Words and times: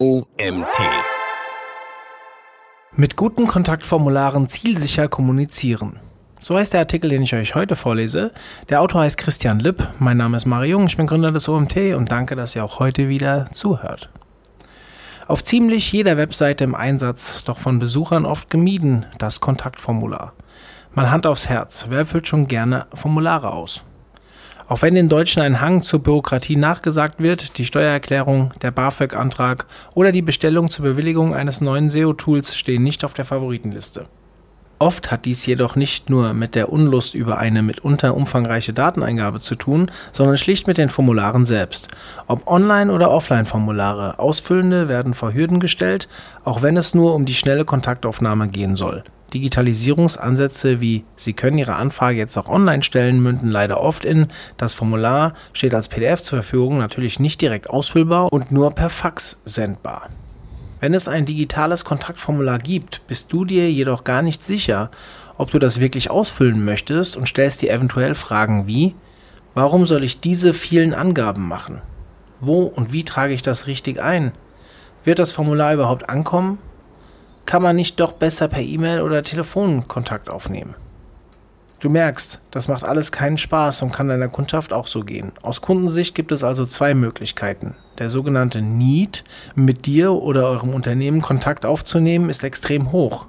OMT. 0.00 0.78
Mit 2.94 3.16
guten 3.16 3.48
Kontaktformularen 3.48 4.46
zielsicher 4.46 5.08
kommunizieren. 5.08 5.98
So 6.40 6.56
heißt 6.56 6.72
der 6.72 6.82
Artikel, 6.82 7.10
den 7.10 7.22
ich 7.22 7.34
euch 7.34 7.56
heute 7.56 7.74
vorlese. 7.74 8.30
Der 8.68 8.80
Autor 8.80 9.00
heißt 9.00 9.18
Christian 9.18 9.58
Lipp. 9.58 9.90
Mein 9.98 10.16
Name 10.16 10.36
ist 10.36 10.46
Mario 10.46 10.78
Jung, 10.78 10.86
ich 10.86 10.96
bin 10.96 11.08
Gründer 11.08 11.32
des 11.32 11.48
OMT 11.48 11.96
und 11.96 12.12
danke, 12.12 12.36
dass 12.36 12.54
ihr 12.54 12.62
auch 12.62 12.78
heute 12.78 13.08
wieder 13.08 13.46
zuhört. 13.52 14.08
Auf 15.26 15.42
ziemlich 15.42 15.90
jeder 15.90 16.16
Webseite 16.16 16.62
im 16.62 16.76
Einsatz, 16.76 17.42
doch 17.42 17.58
von 17.58 17.80
Besuchern 17.80 18.24
oft 18.24 18.50
gemieden, 18.50 19.04
das 19.18 19.40
Kontaktformular. 19.40 20.32
Mal 20.94 21.10
Hand 21.10 21.26
aufs 21.26 21.48
Herz, 21.48 21.86
wer 21.90 22.06
füllt 22.06 22.28
schon 22.28 22.46
gerne 22.46 22.86
Formulare 22.94 23.50
aus? 23.50 23.82
Auch 24.68 24.82
wenn 24.82 24.94
den 24.94 25.08
Deutschen 25.08 25.40
ein 25.40 25.62
Hang 25.62 25.80
zur 25.80 26.02
Bürokratie 26.02 26.56
nachgesagt 26.56 27.20
wird, 27.20 27.56
die 27.56 27.64
Steuererklärung, 27.64 28.52
der 28.60 28.70
BAföG-Antrag 28.70 29.64
oder 29.94 30.12
die 30.12 30.20
Bestellung 30.20 30.68
zur 30.68 30.84
Bewilligung 30.84 31.34
eines 31.34 31.62
neuen 31.62 31.88
SEO-Tools 31.90 32.54
stehen 32.54 32.82
nicht 32.82 33.02
auf 33.02 33.14
der 33.14 33.24
Favoritenliste. 33.24 34.04
Oft 34.78 35.10
hat 35.10 35.24
dies 35.24 35.46
jedoch 35.46 35.74
nicht 35.74 36.10
nur 36.10 36.34
mit 36.34 36.54
der 36.54 36.70
Unlust 36.70 37.14
über 37.14 37.38
eine 37.38 37.62
mitunter 37.62 38.14
umfangreiche 38.14 38.74
Dateneingabe 38.74 39.40
zu 39.40 39.54
tun, 39.54 39.90
sondern 40.12 40.36
schlicht 40.36 40.66
mit 40.66 40.76
den 40.76 40.90
Formularen 40.90 41.46
selbst. 41.46 41.88
Ob 42.26 42.46
Online- 42.46 42.92
oder 42.92 43.10
Offline-Formulare, 43.10 44.18
Ausfüllende 44.18 44.88
werden 44.88 45.14
vor 45.14 45.32
Hürden 45.32 45.60
gestellt, 45.60 46.08
auch 46.44 46.60
wenn 46.60 46.76
es 46.76 46.94
nur 46.94 47.14
um 47.14 47.24
die 47.24 47.34
schnelle 47.34 47.64
Kontaktaufnahme 47.64 48.48
gehen 48.48 48.76
soll. 48.76 49.02
Digitalisierungsansätze 49.34 50.80
wie 50.80 51.04
Sie 51.16 51.32
können 51.32 51.58
Ihre 51.58 51.76
Anfrage 51.76 52.18
jetzt 52.18 52.36
auch 52.36 52.48
online 52.48 52.82
stellen 52.82 53.20
münden 53.22 53.50
leider 53.50 53.80
oft 53.80 54.04
in 54.04 54.28
das 54.56 54.74
Formular 54.74 55.34
steht 55.52 55.74
als 55.74 55.88
PDF 55.88 56.22
zur 56.22 56.38
Verfügung, 56.42 56.78
natürlich 56.78 57.20
nicht 57.20 57.40
direkt 57.40 57.68
ausfüllbar 57.70 58.32
und 58.32 58.52
nur 58.52 58.70
per 58.72 58.90
Fax 58.90 59.40
sendbar. 59.44 60.08
Wenn 60.80 60.94
es 60.94 61.08
ein 61.08 61.26
digitales 61.26 61.84
Kontaktformular 61.84 62.58
gibt, 62.58 63.06
bist 63.06 63.32
du 63.32 63.44
dir 63.44 63.70
jedoch 63.70 64.04
gar 64.04 64.22
nicht 64.22 64.44
sicher, 64.44 64.90
ob 65.36 65.50
du 65.50 65.58
das 65.58 65.80
wirklich 65.80 66.10
ausfüllen 66.10 66.64
möchtest 66.64 67.16
und 67.16 67.26
stellst 67.26 67.62
dir 67.62 67.72
eventuell 67.72 68.14
Fragen 68.14 68.66
wie 68.66 68.94
Warum 69.54 69.86
soll 69.86 70.04
ich 70.04 70.20
diese 70.20 70.54
vielen 70.54 70.94
Angaben 70.94 71.48
machen? 71.48 71.82
Wo 72.40 72.62
und 72.62 72.92
wie 72.92 73.02
trage 73.02 73.34
ich 73.34 73.42
das 73.42 73.66
richtig 73.66 74.00
ein? 74.00 74.32
Wird 75.02 75.18
das 75.18 75.32
Formular 75.32 75.74
überhaupt 75.74 76.08
ankommen? 76.08 76.58
Kann 77.48 77.62
man 77.62 77.76
nicht 77.76 77.98
doch 77.98 78.12
besser 78.12 78.46
per 78.46 78.60
E-Mail 78.60 79.00
oder 79.00 79.22
Telefon 79.22 79.88
Kontakt 79.88 80.28
aufnehmen? 80.28 80.74
Du 81.80 81.88
merkst, 81.88 82.40
das 82.50 82.68
macht 82.68 82.84
alles 82.84 83.10
keinen 83.10 83.38
Spaß 83.38 83.80
und 83.80 83.90
kann 83.90 84.08
deiner 84.08 84.28
Kundschaft 84.28 84.70
auch 84.70 84.86
so 84.86 85.02
gehen. 85.02 85.32
Aus 85.40 85.62
Kundensicht 85.62 86.14
gibt 86.14 86.30
es 86.30 86.44
also 86.44 86.66
zwei 86.66 86.92
Möglichkeiten. 86.92 87.74
Der 87.96 88.10
sogenannte 88.10 88.60
Need, 88.60 89.24
mit 89.54 89.86
dir 89.86 90.12
oder 90.12 90.46
eurem 90.46 90.74
Unternehmen 90.74 91.22
Kontakt 91.22 91.64
aufzunehmen, 91.64 92.28
ist 92.28 92.44
extrem 92.44 92.92
hoch. 92.92 93.28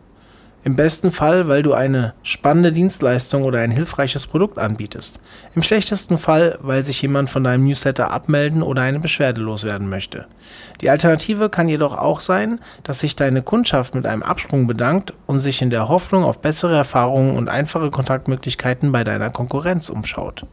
Im 0.65 0.75
besten 0.75 1.13
Fall, 1.13 1.47
weil 1.47 1.63
du 1.63 1.73
eine 1.73 2.13
spannende 2.21 2.73
Dienstleistung 2.73 3.43
oder 3.43 3.59
ein 3.59 3.71
hilfreiches 3.71 4.27
Produkt 4.27 4.59
anbietest. 4.59 5.21
Im 5.55 5.63
schlechtesten 5.63 6.17
Fall, 6.17 6.59
weil 6.61 6.83
sich 6.83 7.01
jemand 7.01 7.29
von 7.29 7.45
deinem 7.45 7.63
Newsletter 7.63 8.11
abmelden 8.11 8.61
oder 8.61 8.81
eine 8.81 8.99
Beschwerde 8.99 9.39
loswerden 9.39 9.87
möchte. 9.87 10.27
Die 10.81 10.89
Alternative 10.89 11.49
kann 11.49 11.69
jedoch 11.69 11.97
auch 11.97 12.19
sein, 12.19 12.59
dass 12.83 12.99
sich 12.99 13.15
deine 13.15 13.41
Kundschaft 13.41 13.95
mit 13.95 14.05
einem 14.05 14.21
Absprung 14.21 14.67
bedankt 14.67 15.13
und 15.27 15.39
sich 15.39 15.61
in 15.61 15.69
der 15.69 15.87
Hoffnung 15.87 16.25
auf 16.25 16.41
bessere 16.41 16.75
Erfahrungen 16.75 17.37
und 17.37 17.47
einfache 17.47 17.89
Kontaktmöglichkeiten 17.89 18.91
bei 18.91 19.05
deiner 19.05 19.29
Konkurrenz 19.29 19.87
umschaut. 19.87 20.45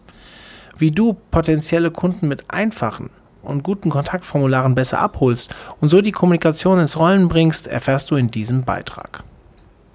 Wie 0.78 0.92
du 0.92 1.14
potenzielle 1.32 1.90
Kunden 1.90 2.28
mit 2.28 2.48
einfachen 2.48 3.10
und 3.42 3.64
guten 3.64 3.90
Kontaktformularen 3.90 4.76
besser 4.76 5.00
abholst 5.00 5.52
und 5.80 5.88
so 5.88 6.00
die 6.00 6.12
Kommunikation 6.12 6.78
ins 6.78 6.96
Rollen 6.96 7.26
bringst, 7.26 7.66
erfährst 7.66 8.12
du 8.12 8.14
in 8.14 8.30
diesem 8.30 8.62
Beitrag. 8.62 9.24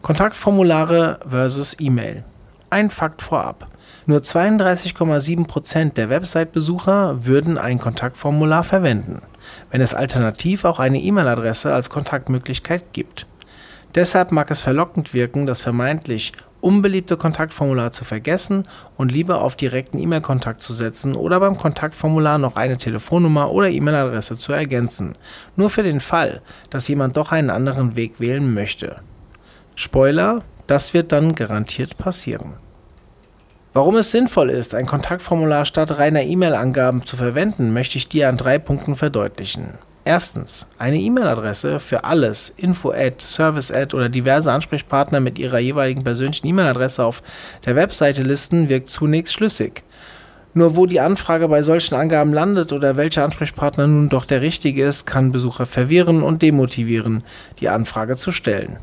Kontaktformulare 0.02 1.20
versus 1.30 1.80
E-Mail. 1.80 2.24
Ein 2.72 2.90
Fakt 2.90 3.22
vorab. 3.22 3.68
Nur 4.08 4.20
32,7% 4.20 5.94
der 5.94 6.10
Website-Besucher 6.10 7.24
würden 7.24 7.60
ein 7.60 7.78
Kontaktformular 7.78 8.64
verwenden, 8.64 9.22
wenn 9.70 9.80
es 9.80 9.94
alternativ 9.94 10.66
auch 10.66 10.80
eine 10.80 11.00
E-Mail-Adresse 11.00 11.72
als 11.72 11.92
Kontaktmöglichkeit 11.92 12.94
gibt. 12.94 13.28
Deshalb 13.94 14.32
mag 14.32 14.50
es 14.50 14.60
verlockend 14.60 15.14
wirken, 15.14 15.46
das 15.46 15.62
vermeintlich 15.62 16.32
unbeliebte 16.62 17.16
Kontaktformular 17.16 17.92
zu 17.92 18.04
vergessen 18.04 18.64
und 18.98 19.12
lieber 19.12 19.44
auf 19.44 19.56
direkten 19.56 20.00
E-Mail-Kontakt 20.00 20.62
zu 20.62 20.74
setzen 20.74 21.16
oder 21.16 21.40
beim 21.40 21.58
Kontaktformular 21.58 22.40
noch 22.40 22.56
eine 22.56 22.78
Telefonnummer 22.78 23.52
oder 23.52 23.70
E-Mail-Adresse 23.70 24.36
zu 24.36 24.52
ergänzen, 24.52 25.14
nur 25.56 25.70
für 25.70 25.84
den 25.84 26.00
Fall, 26.00 26.42
dass 26.72 26.88
jemand 26.88 27.18
doch 27.18 27.32
einen 27.32 27.52
anderen 27.52 27.96
Weg 27.96 28.20
wählen 28.20 28.52
möchte. 28.52 29.02
Spoiler, 29.82 30.44
das 30.68 30.94
wird 30.94 31.12
dann 31.12 31.34
garantiert 31.34 31.98
passieren. 31.98 32.54
Warum 33.74 33.96
es 33.96 34.12
sinnvoll 34.12 34.52
ist, 34.52 34.76
ein 34.76 34.86
Kontaktformular 34.86 35.66
statt 35.66 35.98
reiner 35.98 36.22
E-Mail-Angaben 36.22 37.04
zu 37.04 37.18
verwenden, 37.18 37.74
möchte 37.74 37.98
ich 37.98 38.08
dir 38.08 38.30
an 38.30 38.38
drei 38.38 38.60
Punkten 38.60 38.96
verdeutlichen. 38.96 39.80
Erstens, 40.06 40.68
eine 40.78 41.00
E-Mail-Adresse 41.00 41.80
für 41.80 42.04
alles, 42.04 42.54
Info-Ad, 42.58 43.16
Service-Ad 43.26 43.96
oder 43.96 44.08
diverse 44.08 44.52
Ansprechpartner 44.52 45.20
mit 45.20 45.40
ihrer 45.40 45.58
jeweiligen 45.58 46.04
persönlichen 46.04 46.46
E-Mail-Adresse 46.46 47.04
auf 47.04 47.24
der 47.66 47.76
Webseite 47.76 48.22
listen, 48.22 48.70
wirkt 48.70 48.88
zunächst 48.88 49.34
schlüssig. 49.34 49.84
Nur 50.54 50.76
wo 50.76 50.86
die 50.86 51.00
Anfrage 51.00 51.48
bei 51.48 51.64
solchen 51.64 51.96
Angaben 51.96 52.34
landet 52.34 52.72
oder 52.72 52.98
welcher 52.98 53.24
Ansprechpartner 53.24 53.88
nun 53.88 54.10
doch 54.10 54.26
der 54.26 54.42
richtige 54.42 54.86
ist, 54.86 55.08
kann 55.08 55.32
Besucher 55.32 55.66
verwirren 55.66 56.22
und 56.22 56.44
demotivieren, 56.44 57.24
die 57.60 57.70
Anfrage 57.70 58.16
zu 58.16 58.32
stellen. 58.32 58.78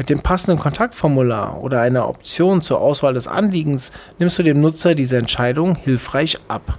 Mit 0.00 0.08
dem 0.08 0.20
passenden 0.20 0.58
Kontaktformular 0.58 1.62
oder 1.62 1.82
einer 1.82 2.08
Option 2.08 2.62
zur 2.62 2.80
Auswahl 2.80 3.12
des 3.12 3.28
Anliegens 3.28 3.92
nimmst 4.18 4.38
du 4.38 4.42
dem 4.42 4.58
Nutzer 4.58 4.94
diese 4.94 5.18
Entscheidung 5.18 5.74
hilfreich 5.76 6.38
ab. 6.48 6.78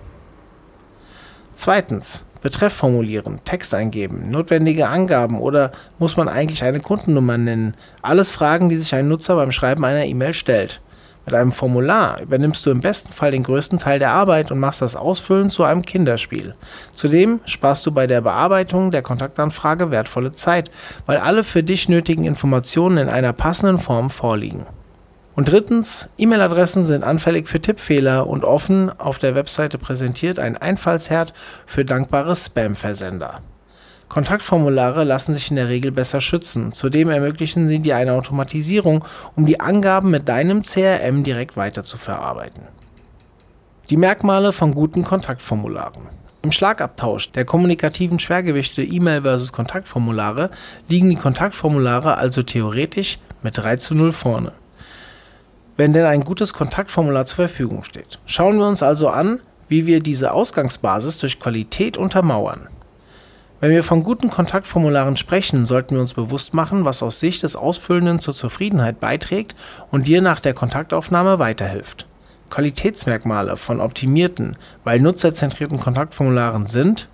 Zweitens. 1.53 2.25
Betreff 2.41 2.73
formulieren, 2.73 3.39
Text 3.45 3.75
eingeben, 3.75 4.31
notwendige 4.31 4.87
Angaben 4.87 5.39
oder 5.39 5.71
muss 5.99 6.17
man 6.17 6.29
eigentlich 6.29 6.63
eine 6.63 6.79
Kundennummer 6.79 7.37
nennen? 7.37 7.75
Alles 8.01 8.31
Fragen, 8.31 8.69
die 8.69 8.77
sich 8.77 8.95
ein 8.95 9.07
Nutzer 9.07 9.35
beim 9.35 9.51
Schreiben 9.51 9.85
einer 9.85 10.05
E-Mail 10.05 10.33
stellt. 10.33 10.81
Mit 11.25 11.35
einem 11.35 11.51
Formular 11.51 12.19
übernimmst 12.21 12.65
du 12.65 12.71
im 12.71 12.81
besten 12.81 13.13
Fall 13.13 13.31
den 13.31 13.43
größten 13.43 13.77
Teil 13.77 13.99
der 13.99 14.11
Arbeit 14.11 14.51
und 14.51 14.59
machst 14.59 14.81
das 14.81 14.95
Ausfüllen 14.95 15.49
zu 15.49 15.63
einem 15.63 15.83
Kinderspiel. 15.83 16.55
Zudem 16.93 17.41
sparst 17.45 17.85
du 17.85 17.91
bei 17.91 18.07
der 18.07 18.21
Bearbeitung 18.21 18.89
der 18.89 19.03
Kontaktanfrage 19.03 19.91
wertvolle 19.91 20.31
Zeit, 20.31 20.71
weil 21.05 21.17
alle 21.17 21.43
für 21.43 21.63
dich 21.63 21.89
nötigen 21.89 22.25
Informationen 22.25 22.97
in 22.97 23.09
einer 23.09 23.33
passenden 23.33 23.77
Form 23.77 24.09
vorliegen. 24.09 24.65
Und 25.35 25.49
drittens, 25.49 26.09
E-Mail-Adressen 26.17 26.83
sind 26.83 27.03
anfällig 27.03 27.47
für 27.47 27.61
Tippfehler 27.61 28.27
und 28.27 28.43
offen 28.43 28.89
auf 28.99 29.17
der 29.17 29.35
Webseite 29.35 29.77
präsentiert 29.77 30.39
ein 30.39 30.57
Einfallsherd 30.57 31.33
für 31.65 31.85
dankbare 31.85 32.35
Spam-Versender. 32.35 33.41
Kontaktformulare 34.11 35.05
lassen 35.05 35.33
sich 35.33 35.51
in 35.51 35.55
der 35.55 35.69
Regel 35.69 35.89
besser 35.89 36.19
schützen. 36.19 36.73
Zudem 36.73 37.09
ermöglichen 37.09 37.69
sie 37.69 37.79
dir 37.79 37.95
eine 37.95 38.11
Automatisierung, 38.11 39.05
um 39.37 39.45
die 39.45 39.61
Angaben 39.61 40.11
mit 40.11 40.27
deinem 40.27 40.63
CRM 40.63 41.23
direkt 41.23 41.55
weiter 41.55 41.85
zu 41.85 41.95
verarbeiten. 41.95 42.63
Die 43.89 43.95
Merkmale 43.95 44.51
von 44.51 44.75
guten 44.75 45.05
Kontaktformularen. 45.05 46.09
Im 46.41 46.51
Schlagabtausch 46.51 47.31
der 47.31 47.45
kommunikativen 47.45 48.19
Schwergewichte 48.19 48.83
E-Mail 48.83 49.21
versus 49.21 49.53
Kontaktformulare 49.53 50.49
liegen 50.89 51.09
die 51.09 51.15
Kontaktformulare 51.15 52.17
also 52.17 52.43
theoretisch 52.43 53.17
mit 53.43 53.57
3 53.57 53.77
zu 53.77 53.95
0 53.95 54.11
vorne. 54.11 54.51
Wenn 55.77 55.93
denn 55.93 56.05
ein 56.05 56.25
gutes 56.25 56.51
Kontaktformular 56.51 57.27
zur 57.27 57.47
Verfügung 57.47 57.85
steht. 57.85 58.19
Schauen 58.25 58.57
wir 58.57 58.67
uns 58.67 58.83
also 58.83 59.07
an, 59.07 59.39
wie 59.69 59.85
wir 59.85 60.01
diese 60.01 60.33
Ausgangsbasis 60.33 61.17
durch 61.19 61.39
Qualität 61.39 61.97
untermauern. 61.97 62.67
Wenn 63.61 63.69
wir 63.69 63.83
von 63.83 64.01
guten 64.01 64.31
Kontaktformularen 64.31 65.17
sprechen, 65.17 65.65
sollten 65.65 65.93
wir 65.93 66.01
uns 66.01 66.15
bewusst 66.15 66.55
machen, 66.55 66.83
was 66.83 67.03
aus 67.03 67.19
Sicht 67.19 67.43
des 67.43 67.55
Ausfüllenden 67.55 68.19
zur 68.19 68.33
Zufriedenheit 68.33 68.99
beiträgt 68.99 69.55
und 69.91 70.07
dir 70.07 70.23
nach 70.23 70.39
der 70.39 70.55
Kontaktaufnahme 70.55 71.37
weiterhilft. 71.37 72.07
Qualitätsmerkmale 72.49 73.57
von 73.57 73.79
optimierten, 73.79 74.57
weil 74.83 74.99
nutzerzentrierten 74.99 75.79
Kontaktformularen 75.79 76.65
sind 76.65 77.07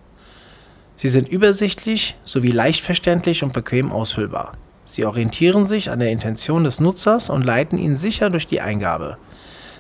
Sie 0.95 1.09
sind 1.09 1.29
übersichtlich 1.29 2.15
sowie 2.23 2.49
leicht 2.51 2.83
verständlich 2.83 3.43
und 3.43 3.53
bequem 3.53 3.91
ausfüllbar. 3.91 4.53
Sie 4.85 5.05
orientieren 5.05 5.67
sich 5.67 5.91
an 5.91 5.99
der 5.99 6.11
Intention 6.11 6.63
des 6.63 6.79
Nutzers 6.79 7.29
und 7.29 7.43
leiten 7.43 7.77
ihn 7.77 7.95
sicher 7.95 8.31
durch 8.31 8.47
die 8.47 8.61
Eingabe. 8.61 9.17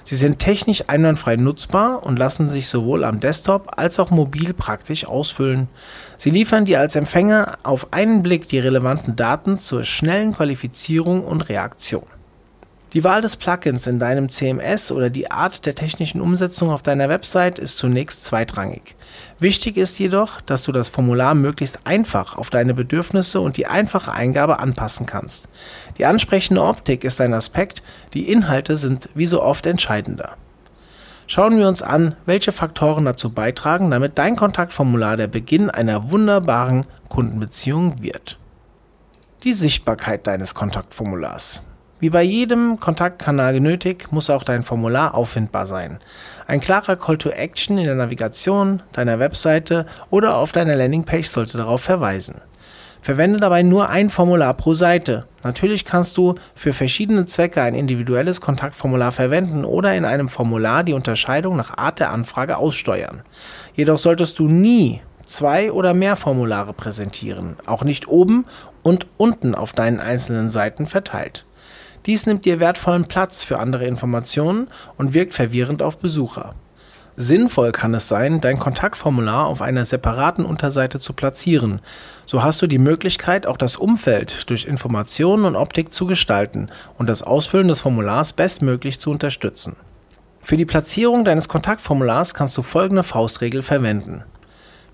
Sie 0.07 0.15
sind 0.15 0.39
technisch 0.39 0.85
einwandfrei 0.87 1.35
nutzbar 1.35 2.05
und 2.05 2.17
lassen 2.17 2.47
sich 2.47 2.69
sowohl 2.69 3.03
am 3.03 3.19
Desktop 3.19 3.73
als 3.75 3.99
auch 3.99 4.09
mobil 4.09 4.53
praktisch 4.53 5.05
ausfüllen. 5.05 5.67
Sie 6.15 6.29
liefern 6.29 6.63
dir 6.63 6.79
als 6.79 6.95
Empfänger 6.95 7.57
auf 7.63 7.91
einen 7.91 8.23
Blick 8.23 8.47
die 8.47 8.59
relevanten 8.59 9.17
Daten 9.17 9.57
zur 9.57 9.83
schnellen 9.83 10.31
Qualifizierung 10.31 11.25
und 11.25 11.49
Reaktion. 11.49 12.05
Die 12.93 13.03
Wahl 13.03 13.21
des 13.21 13.35
Plugins 13.35 13.85
in 13.85 13.99
deinem 13.99 14.29
CMS 14.29 14.93
oder 14.93 15.09
die 15.09 15.29
Art 15.29 15.65
der 15.65 15.75
technischen 15.75 16.21
Umsetzung 16.21 16.69
auf 16.69 16.83
deiner 16.83 17.09
Website 17.09 17.59
ist 17.59 17.77
zunächst 17.77 18.23
zweitrangig. 18.23 18.95
Wichtig 19.39 19.75
ist 19.75 19.99
jedoch, 19.99 20.39
dass 20.39 20.63
du 20.63 20.71
das 20.71 20.87
Formular 20.87 21.35
möglichst 21.35 21.85
einfach 21.85 22.37
auf 22.37 22.49
deine 22.49 22.73
Bedürfnisse 22.73 23.41
und 23.41 23.57
die 23.57 23.67
einfache 23.67 24.13
Eingabe 24.13 24.59
anpassen 24.59 25.05
kannst. 25.05 25.49
Die 25.97 26.05
ansprechende 26.05 26.63
Optik 26.63 27.03
ist 27.03 27.19
ein 27.19 27.33
Aspekt, 27.33 27.83
die 28.13 28.31
Inhalte 28.31 28.77
sind 28.77 29.09
wie 29.15 29.27
so 29.27 29.43
oft 29.43 29.65
entscheidender. 29.65 30.37
Schauen 31.29 31.57
wir 31.57 31.67
uns 31.67 31.81
an, 31.81 32.15
welche 32.25 32.53
Faktoren 32.53 33.03
dazu 33.03 33.31
beitragen, 33.31 33.91
damit 33.91 34.17
dein 34.17 34.37
Kontaktformular 34.37 35.17
der 35.17 35.27
Beginn 35.27 35.69
einer 35.69 36.09
wunderbaren 36.09 36.87
Kundenbeziehung 37.09 38.01
wird. 38.01 38.39
Die 39.43 39.51
Sichtbarkeit 39.51 40.25
deines 40.25 40.55
Kontaktformulars. 40.55 41.61
Wie 41.99 42.11
bei 42.11 42.21
jedem 42.21 42.79
Kontaktkanal 42.79 43.59
nötig, 43.59 44.11
muss 44.11 44.29
auch 44.29 44.43
dein 44.43 44.61
Formular 44.61 45.15
auffindbar 45.15 45.65
sein. 45.65 45.97
Ein 46.45 46.59
klarer 46.59 46.95
Call 46.95 47.17
to 47.17 47.29
Action 47.29 47.79
in 47.79 47.85
der 47.85 47.95
Navigation, 47.95 48.83
deiner 48.93 49.17
Webseite 49.17 49.87
oder 50.11 50.37
auf 50.37 50.51
deiner 50.51 50.75
Landingpage 50.75 51.27
sollte 51.27 51.57
darauf 51.57 51.81
verweisen. 51.81 52.35
Verwende 53.01 53.39
dabei 53.39 53.63
nur 53.63 53.89
ein 53.89 54.11
Formular 54.11 54.53
pro 54.53 54.75
Seite. 54.75 55.25
Natürlich 55.41 55.85
kannst 55.85 56.17
du 56.17 56.35
für 56.53 56.71
verschiedene 56.71 57.25
Zwecke 57.25 57.63
ein 57.63 57.73
individuelles 57.73 58.41
Kontaktformular 58.41 59.11
verwenden 59.11 59.65
oder 59.65 59.95
in 59.95 60.05
einem 60.05 60.29
Formular 60.29 60.83
die 60.83 60.93
Unterscheidung 60.93 61.55
nach 61.55 61.77
Art 61.77 61.99
der 61.99 62.11
Anfrage 62.11 62.57
aussteuern. 62.57 63.23
Jedoch 63.73 63.97
solltest 63.97 64.37
du 64.37 64.47
nie 64.47 65.01
zwei 65.25 65.71
oder 65.71 65.95
mehr 65.95 66.15
Formulare 66.15 66.73
präsentieren, 66.73 67.55
auch 67.65 67.83
nicht 67.83 68.07
oben 68.07 68.45
und 68.83 69.07
unten 69.17 69.55
auf 69.55 69.73
deinen 69.73 69.99
einzelnen 69.99 70.49
Seiten 70.49 70.85
verteilt. 70.85 71.46
Dies 72.07 72.25
nimmt 72.25 72.45
dir 72.45 72.59
wertvollen 72.59 73.05
Platz 73.05 73.43
für 73.43 73.59
andere 73.59 73.85
Informationen 73.85 74.69
und 74.95 75.13
wirkt 75.13 75.33
verwirrend 75.33 75.81
auf 75.81 75.99
Besucher. 75.99 76.55
Sinnvoll 77.19 77.71
kann 77.71 77.93
es 77.95 78.07
sein, 78.07 78.41
dein 78.41 78.59
Kontaktformular 78.59 79.47
auf 79.47 79.61
einer 79.61 79.83
separaten 79.83 80.45
Unterseite 80.45 80.99
zu 80.99 81.13
platzieren. 81.13 81.81
So 82.25 82.43
hast 82.43 82.61
du 82.61 82.67
die 82.67 82.77
Möglichkeit, 82.77 83.45
auch 83.45 83.57
das 83.57 83.75
Umfeld 83.75 84.49
durch 84.49 84.65
Informationen 84.65 85.45
und 85.45 85.55
Optik 85.55 85.93
zu 85.93 86.05
gestalten 86.05 86.69
und 86.97 87.09
das 87.09 87.23
Ausfüllen 87.23 87.67
des 87.67 87.81
Formulars 87.81 88.33
bestmöglich 88.33 88.99
zu 88.99 89.11
unterstützen. 89.11 89.75
Für 90.39 90.55
die 90.55 90.65
Platzierung 90.65 91.25
deines 91.25 91.49
Kontaktformulars 91.49 92.33
kannst 92.33 92.55
du 92.55 92.61
folgende 92.61 93.03
Faustregel 93.03 93.63
verwenden. 93.63 94.23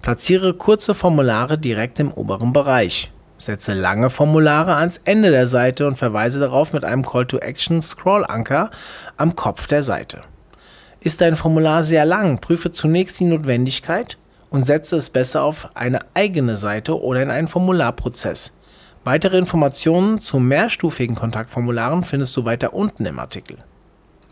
Platziere 0.01 0.55
kurze 0.55 0.95
Formulare 0.95 1.59
direkt 1.59 1.99
im 1.99 2.11
oberen 2.11 2.53
Bereich. 2.53 3.11
Setze 3.43 3.73
lange 3.73 4.09
Formulare 4.09 4.75
ans 4.75 5.01
Ende 5.03 5.29
der 5.29 5.47
Seite 5.47 5.85
und 5.85 5.97
verweise 5.97 6.39
darauf 6.39 6.71
mit 6.71 6.85
einem 6.85 7.05
Call-to-Action-Scroll-Anker 7.05 8.71
am 9.17 9.35
Kopf 9.35 9.67
der 9.67 9.83
Seite. 9.83 10.21
Ist 11.01 11.19
dein 11.19 11.35
Formular 11.35 11.83
sehr 11.83 12.05
lang, 12.05 12.39
prüfe 12.39 12.71
zunächst 12.71 13.19
die 13.19 13.25
Notwendigkeit 13.25 14.17
und 14.49 14.65
setze 14.65 14.95
es 14.95 15.09
besser 15.09 15.43
auf 15.43 15.75
eine 15.75 15.99
eigene 16.13 16.55
Seite 16.55 17.01
oder 17.01 17.21
in 17.21 17.29
einen 17.29 17.49
Formularprozess. 17.49 18.57
Weitere 19.03 19.37
Informationen 19.37 20.21
zu 20.21 20.39
mehrstufigen 20.39 21.17
Kontaktformularen 21.17 22.03
findest 22.05 22.37
du 22.37 22.45
weiter 22.45 22.73
unten 22.73 23.05
im 23.05 23.19
Artikel. 23.19 23.57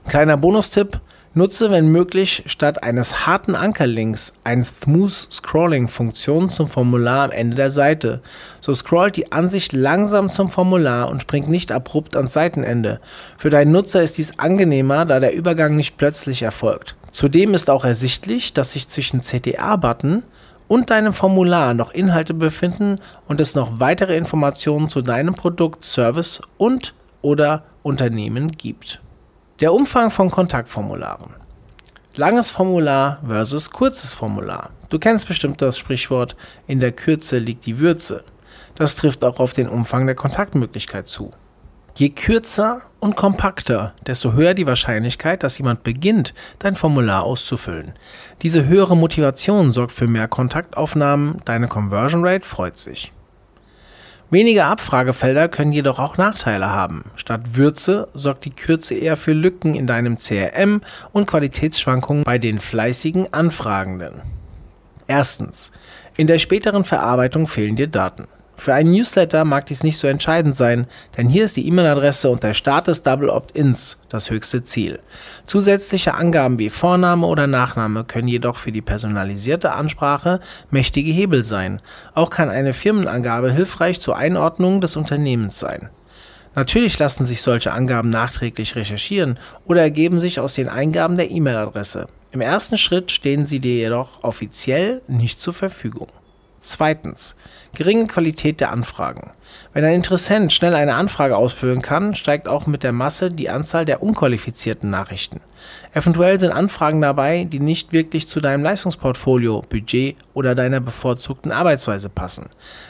Kleiner 0.08 0.38
Bonustipp, 0.38 1.02
Nutze, 1.34 1.72
wenn 1.72 1.88
möglich, 1.88 2.44
statt 2.48 2.84
eines 2.84 3.26
harten 3.26 3.56
Ankerlinks 3.56 4.34
eine 4.44 4.66
Smooth 4.66 5.28
Scrolling 5.32 5.88
Funktion 5.88 6.50
zum 6.50 6.68
Formular 6.68 7.24
am 7.24 7.32
Ende 7.32 7.56
der 7.56 7.72
Seite. 7.72 8.22
So 8.60 8.74
scrollt 8.74 9.16
die 9.16 9.32
Ansicht 9.32 9.72
langsam 9.72 10.30
zum 10.30 10.50
Formular 10.50 11.10
und 11.10 11.22
springt 11.22 11.48
nicht 11.48 11.72
abrupt 11.72 12.18
ans 12.18 12.34
Seitenende. 12.34 13.00
Für 13.38 13.50
deinen 13.50 13.72
Nutzer 13.72 14.04
ist 14.04 14.18
dies 14.18 14.40
angenehmer, 14.40 15.06
da 15.06 15.22
der 15.22 15.34
Übergang 15.34 15.78
nicht 15.78 15.96
plötzlich 15.96 16.42
erfolgt. 16.42 16.98
Zudem 17.12 17.54
ist 17.54 17.70
auch 17.70 17.86
ersichtlich, 17.86 18.52
dass 18.52 18.74
sich 18.74 18.90
zwischen 18.90 19.22
CTA-Button 19.22 20.24
und 20.68 20.90
deinem 20.90 21.14
Formular 21.14 21.74
noch 21.74 21.94
Inhalte 21.94 22.34
befinden 22.34 23.00
und 23.30 23.40
es 23.40 23.56
noch 23.56 23.80
weitere 23.80 24.18
Informationen 24.18 24.90
zu 24.90 25.02
deinem 25.02 25.34
Produkt, 25.36 25.86
Service 25.86 26.42
und 26.58 26.94
oder 27.22 27.64
Unternehmen 27.84 28.52
gibt. 28.52 29.00
Der 29.62 29.76
Umfang 29.76 30.10
von 30.10 30.32
Kontaktformularen. 30.32 31.36
Langes 32.16 32.50
Formular 32.50 33.22
versus 33.24 33.70
kurzes 33.70 34.12
Formular. 34.12 34.72
Du 34.90 34.98
kennst 34.98 35.28
bestimmt 35.28 35.62
das 35.62 35.78
Sprichwort, 35.78 36.36
in 36.66 36.80
der 36.80 36.92
Kürze 36.92 37.38
liegt 37.38 37.68
die 37.68 37.78
Würze. 37.78 38.24
Das 38.74 38.96
trifft 38.96 39.24
auch 39.24 39.40
auf 39.40 39.54
den 39.54 39.70
Umfang 39.70 40.08
der 40.08 40.16
Kontaktmöglichkeit 40.16 41.08
zu. 41.08 41.30
Je 41.94 42.10
kürzer 42.10 42.82
und 43.00 43.16
kompakter, 43.16 43.94
desto 44.08 44.34
höher 44.34 44.56
die 44.56 44.66
Wahrscheinlichkeit, 44.66 45.44
dass 45.44 45.60
jemand 45.60 45.84
beginnt, 45.84 46.34
dein 46.58 46.76
Formular 46.76 47.22
auszufüllen. 47.22 47.94
Diese 48.42 48.66
höhere 48.66 48.98
Motivation 48.98 49.72
sorgt 49.72 49.92
für 49.92 50.08
mehr 50.08 50.28
Kontaktaufnahmen, 50.28 51.40
deine 51.46 51.68
Conversion 51.68 52.26
Rate 52.26 52.48
freut 52.48 52.80
sich. 52.80 53.14
Wenige 54.32 54.64
Abfragefelder 54.64 55.50
können 55.50 55.74
jedoch 55.74 56.00
auch 56.00 56.16
Nachteile 56.16 56.70
haben. 56.70 57.04
Statt 57.16 57.58
Würze 57.58 58.08
sorgt 58.14 58.46
die 58.46 58.52
Kürze 58.52 58.96
eher 58.96 59.18
für 59.18 59.34
Lücken 59.34 59.76
in 59.76 59.88
deinem 59.88 60.18
CRM 60.18 60.80
und 61.12 61.26
Qualitätsschwankungen 61.28 62.24
bei 62.24 62.38
den 62.38 62.62
fleißigen 62.62 63.34
Anfragenden. 63.34 64.22
Erstens. 65.06 65.74
In 66.16 66.28
der 66.28 66.40
späteren 66.40 66.86
Verarbeitung 66.86 67.46
fehlen 67.46 67.76
dir 67.76 67.88
Daten. 67.88 68.26
Für 68.62 68.76
einen 68.76 68.92
Newsletter 68.92 69.44
mag 69.44 69.66
dies 69.66 69.82
nicht 69.82 69.98
so 69.98 70.06
entscheidend 70.06 70.56
sein, 70.56 70.86
denn 71.18 71.28
hier 71.28 71.46
ist 71.46 71.58
die 71.58 71.68
E-Mail-Adresse 71.68 72.30
und 72.30 72.44
der 72.44 72.54
Start 72.54 72.86
des 72.88 73.02
Double 73.02 73.32
Opt-ins 73.32 73.98
das 74.08 74.30
höchste 74.30 74.64
Ziel. 74.64 75.00
Zusätzliche 75.46 76.14
Angaben 76.14 76.60
wie 76.60 76.70
Vorname 76.70 77.26
oder 77.26 77.48
Nachname 77.48 78.04
können 78.04 78.28
jedoch 78.28 78.58
für 78.58 78.72
die 78.72 78.84
personalisierte 78.84 79.72
Ansprache 79.72 80.42
mächtige 80.70 81.12
Hebel 81.12 81.44
sein. 81.44 81.82
Auch 82.14 82.30
kann 82.30 82.50
eine 82.50 82.74
Firmenangabe 82.74 83.52
hilfreich 83.52 84.00
zur 84.00 84.16
Einordnung 84.16 84.80
des 84.80 84.96
Unternehmens 84.96 85.60
sein. 85.60 85.90
Natürlich 86.54 87.00
lassen 87.00 87.26
sich 87.26 87.42
solche 87.42 87.74
Angaben 87.74 88.12
nachträglich 88.12 88.76
recherchieren 88.76 89.40
oder 89.66 89.82
ergeben 89.82 90.20
sich 90.20 90.40
aus 90.40 90.54
den 90.54 90.70
Eingaben 90.70 91.18
der 91.18 91.32
E-Mail-Adresse. 91.32 92.10
Im 92.32 92.42
ersten 92.42 92.78
Schritt 92.78 93.12
stehen 93.12 93.48
sie 93.48 93.60
dir 93.60 93.74
jedoch 93.74 94.24
offiziell 94.24 95.02
nicht 95.08 95.40
zur 95.40 95.56
Verfügung. 95.56 96.10
Zweitens. 96.64 97.36
Geringe 97.74 98.06
Qualität 98.06 98.60
der 98.60 98.72
Anfragen. 98.72 99.32
Wenn 99.74 99.84
ein 99.84 99.96
Interessent 99.96 100.54
schnell 100.54 100.76
eine 100.76 100.94
Anfrage 100.94 101.36
ausfüllen 101.36 101.82
kann, 101.82 102.14
steigt 102.14 102.48
auch 102.48 102.68
mit 102.68 102.84
der 102.84 102.92
Masse 102.92 103.32
die 103.32 103.50
Anzahl 103.50 103.84
der 103.84 104.04
unqualifizierten 104.04 104.92
Nachrichten. 104.92 105.42
Eventuell 105.92 106.40
sind 106.40 106.52
Anfragen 106.52 107.02
dabei, 107.02 107.46
die 107.46 107.60
nicht 107.60 107.94
wirklich 107.94 108.28
zu 108.28 108.42
deinem 108.42 108.64
Leistungsportfolio, 108.64 109.64
Budget 109.68 110.18
oder 110.36 110.54
deiner 110.54 110.80
bevorzugten 110.80 111.52
Arbeitsweise 111.52 112.10
passen. 112.10 112.50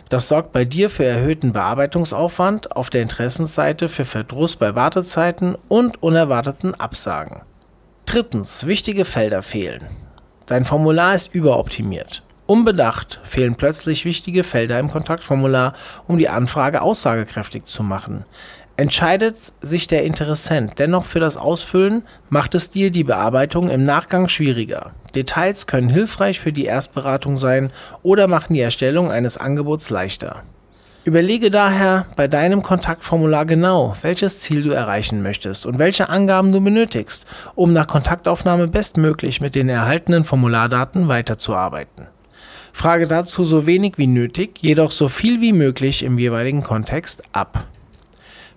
Das 0.10 0.28
sorgt 0.28 0.52
bei 0.52 0.66
dir 0.66 0.90
für 0.90 1.06
erhöhten 1.06 1.54
Bearbeitungsaufwand, 1.54 2.76
auf 2.76 2.90
der 2.90 3.04
Interessensseite 3.04 3.88
für 3.88 4.04
Verdruss 4.04 4.58
bei 4.58 4.76
Wartezeiten 4.76 5.56
und 5.70 6.04
unerwarteten 6.04 6.78
Absagen. 6.78 7.44
Drittens. 8.06 8.68
Wichtige 8.68 9.06
Felder 9.06 9.44
fehlen. 9.44 9.88
Dein 10.46 10.66
Formular 10.66 11.16
ist 11.16 11.34
überoptimiert. 11.34 12.24
Unbedacht 12.52 13.22
fehlen 13.24 13.56
plötzlich 13.56 14.04
wichtige 14.04 14.44
Felder 14.44 14.78
im 14.78 14.92
Kontaktformular, 14.92 15.72
um 16.06 16.18
die 16.18 16.28
Anfrage 16.28 16.82
aussagekräftig 16.82 17.64
zu 17.64 17.82
machen. 17.82 18.26
Entscheidet 18.76 19.38
sich 19.62 19.88
der 19.88 20.04
Interessent 20.04 20.74
dennoch 20.78 21.06
für 21.06 21.22
das 21.22 21.38
Ausfüllen, 21.38 22.04
macht 22.30 22.54
es 22.54 22.70
dir 22.70 22.92
die 22.92 23.06
Bearbeitung 23.06 23.70
im 23.70 23.86
Nachgang 23.86 24.28
schwieriger. 24.28 24.92
Details 25.16 25.66
können 25.66 25.90
hilfreich 25.90 26.42
für 26.42 26.52
die 26.52 26.66
Erstberatung 26.66 27.38
sein 27.38 27.72
oder 28.04 28.28
machen 28.28 28.54
die 28.54 28.60
Erstellung 28.60 29.10
eines 29.12 29.38
Angebots 29.38 29.90
leichter. 29.90 30.44
Überlege 31.06 31.52
daher 31.52 32.06
bei 32.18 32.28
deinem 32.28 32.64
Kontaktformular 32.64 33.46
genau, 33.46 33.96
welches 34.02 34.42
Ziel 34.42 34.62
du 34.62 34.72
erreichen 34.72 35.24
möchtest 35.24 35.66
und 35.66 35.80
welche 35.80 36.10
Angaben 36.10 36.52
du 36.52 36.60
benötigst, 36.60 37.26
um 37.56 37.72
nach 37.72 37.88
Kontaktaufnahme 37.88 38.68
bestmöglich 38.68 39.40
mit 39.40 39.56
den 39.56 39.70
erhaltenen 39.70 40.26
Formulardaten 40.26 41.08
weiterzuarbeiten. 41.08 42.08
Frage 42.74 43.06
dazu 43.06 43.44
so 43.44 43.66
wenig 43.66 43.98
wie 43.98 44.08
nötig, 44.08 44.60
jedoch 44.62 44.92
so 44.92 45.08
viel 45.08 45.42
wie 45.42 45.54
möglich 45.54 46.04
im 46.04 46.18
jeweiligen 46.18 46.64
Kontext 46.64 47.24
ab. 47.32 47.66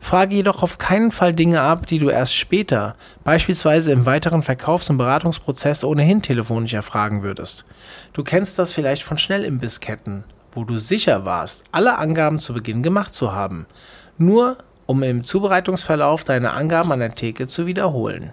Frage 0.00 0.34
jedoch 0.34 0.62
auf 0.62 0.76
keinen 0.76 1.12
Fall 1.12 1.32
Dinge 1.32 1.62
ab, 1.62 1.86
die 1.86 1.98
du 1.98 2.10
erst 2.10 2.34
später, 2.34 2.94
beispielsweise 3.24 3.90
im 3.90 4.04
weiteren 4.04 4.42
Verkaufs- 4.42 4.90
und 4.90 4.98
Beratungsprozess 4.98 5.82
ohnehin 5.82 6.20
telefonisch 6.20 6.74
erfragen 6.74 7.22
würdest. 7.22 7.64
Du 8.12 8.22
kennst 8.22 8.58
das 8.58 8.74
vielleicht 8.74 9.02
von 9.02 9.16
Schnellimbissketten, 9.16 10.24
wo 10.52 10.64
du 10.64 10.78
sicher 10.78 11.24
warst, 11.24 11.64
alle 11.72 11.96
Angaben 11.96 12.38
zu 12.38 12.52
Beginn 12.52 12.82
gemacht 12.82 13.14
zu 13.14 13.32
haben, 13.32 13.66
nur 14.18 14.58
um 14.84 15.02
im 15.02 15.24
Zubereitungsverlauf 15.24 16.22
deine 16.22 16.52
Angaben 16.52 16.92
an 16.92 17.00
der 17.00 17.14
Theke 17.14 17.46
zu 17.46 17.66
wiederholen. 17.66 18.32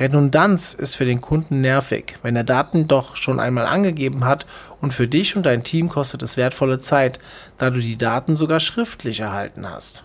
Redundanz 0.00 0.74
ist 0.74 0.96
für 0.96 1.04
den 1.04 1.20
Kunden 1.20 1.60
nervig, 1.60 2.16
wenn 2.22 2.34
er 2.34 2.42
Daten 2.42 2.88
doch 2.88 3.14
schon 3.14 3.38
einmal 3.38 3.66
angegeben 3.66 4.24
hat 4.24 4.44
und 4.80 4.92
für 4.92 5.06
dich 5.06 5.36
und 5.36 5.46
dein 5.46 5.62
Team 5.62 5.88
kostet 5.88 6.22
es 6.22 6.36
wertvolle 6.36 6.78
Zeit, 6.78 7.20
da 7.58 7.70
du 7.70 7.78
die 7.78 7.96
Daten 7.96 8.34
sogar 8.34 8.58
schriftlich 8.58 9.20
erhalten 9.20 9.68
hast. 9.68 10.02